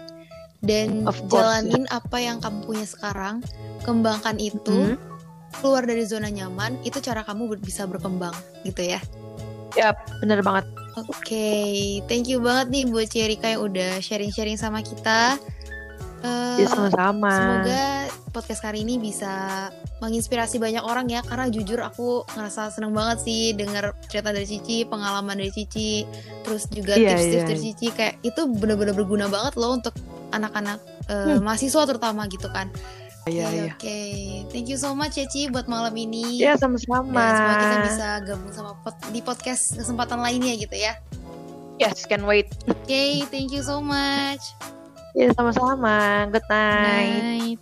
Dan 0.64 1.04
Of 1.04 1.20
course, 1.28 1.36
jalanin 1.62 1.84
apa 1.92 2.16
yang 2.16 2.40
kamu 2.40 2.64
punya 2.64 2.86
sekarang, 2.88 3.44
kembangkan 3.84 4.40
itu, 4.40 4.96
Mhm. 4.96 4.98
keluar 5.60 5.84
dari 5.84 6.02
zona 6.08 6.32
nyaman, 6.32 6.80
itu 6.82 6.98
cara 7.04 7.22
kamu 7.22 7.60
bisa 7.60 7.84
berkembang 7.84 8.34
gitu 8.64 8.82
ya. 8.82 8.98
Ya 9.76 9.92
bener 10.24 10.40
banget. 10.40 10.64
Oke, 10.96 11.48
thank 12.08 12.24
you 12.24 12.40
banget 12.40 12.66
nih 12.72 12.84
buat 12.88 13.04
Cerika 13.06 13.52
yang 13.52 13.62
udah 13.62 14.00
sharing-sharing 14.00 14.56
sama 14.56 14.80
kita. 14.80 15.36
Eh, 16.24 16.56
Ya 16.56 16.66
sama-sama. 16.66 17.28
Semoga 17.28 17.84
podcast 18.32 18.60
kali 18.60 18.80
ini 18.80 18.96
bisa 18.96 19.68
menginspirasi 19.98 20.56
banyak 20.56 20.80
orang 20.80 21.04
ya 21.06 21.20
karena 21.20 21.48
jujur 21.48 21.80
aku 21.80 22.24
ngerasa 22.32 22.68
seneng 22.68 22.92
banget 22.92 23.20
sih 23.22 23.52
denger 23.52 23.92
cerita 24.08 24.32
dari 24.32 24.44
Cici, 24.44 24.84
pengalaman 24.84 25.36
dari 25.36 25.52
Cici, 25.52 26.04
terus 26.40 26.64
juga 26.68 26.96
Iya, 26.96 27.12
tips-tips 27.12 27.32
iya, 27.34 27.44
dari. 27.46 27.60
Cici 27.62 27.86
kayak 27.92 28.14
itu 28.22 28.40
bener-bener 28.50 28.92
berguna 28.92 29.28
banget 29.28 29.56
loh 29.56 29.76
untuk 29.76 29.92
anak-anak 30.32 30.80
eh, 31.06 31.36
Hmm. 31.36 31.44
mahasiswa 31.44 31.82
terutama 31.84 32.24
gitu 32.26 32.48
kan. 32.48 32.72
Iya 33.26 33.42
Oke, 33.42 33.56
iya. 33.58 33.72
Oke, 33.74 33.98
thank 34.54 34.66
you 34.70 34.78
so 34.78 34.94
much 34.94 35.18
Cici 35.18 35.50
buat 35.50 35.66
malam 35.66 35.90
ini. 35.92 36.38
Ya 36.38 36.54
Dan 36.54 36.78
sama-sama. 36.78 37.10
semoga 37.26 37.54
kita 37.58 37.76
bisa 37.82 38.06
gabung 38.22 38.52
sama 38.54 38.72
pod- 38.80 39.02
di 39.10 39.18
podcast 39.18 39.74
kesempatan 39.74 40.22
lainnya 40.22 40.54
gitu 40.54 40.78
ya. 40.78 40.94
Yes, 41.76 42.06
can 42.06 42.22
wait. 42.22 42.46
Oke, 42.64 43.26
thank 43.28 43.50
you 43.50 43.66
so 43.66 43.82
much. 43.82 44.40
Ya 45.12 45.34
sama-sama. 45.34 46.30
Good 46.30 46.46
night. 46.46 47.18
Night. 47.18 47.58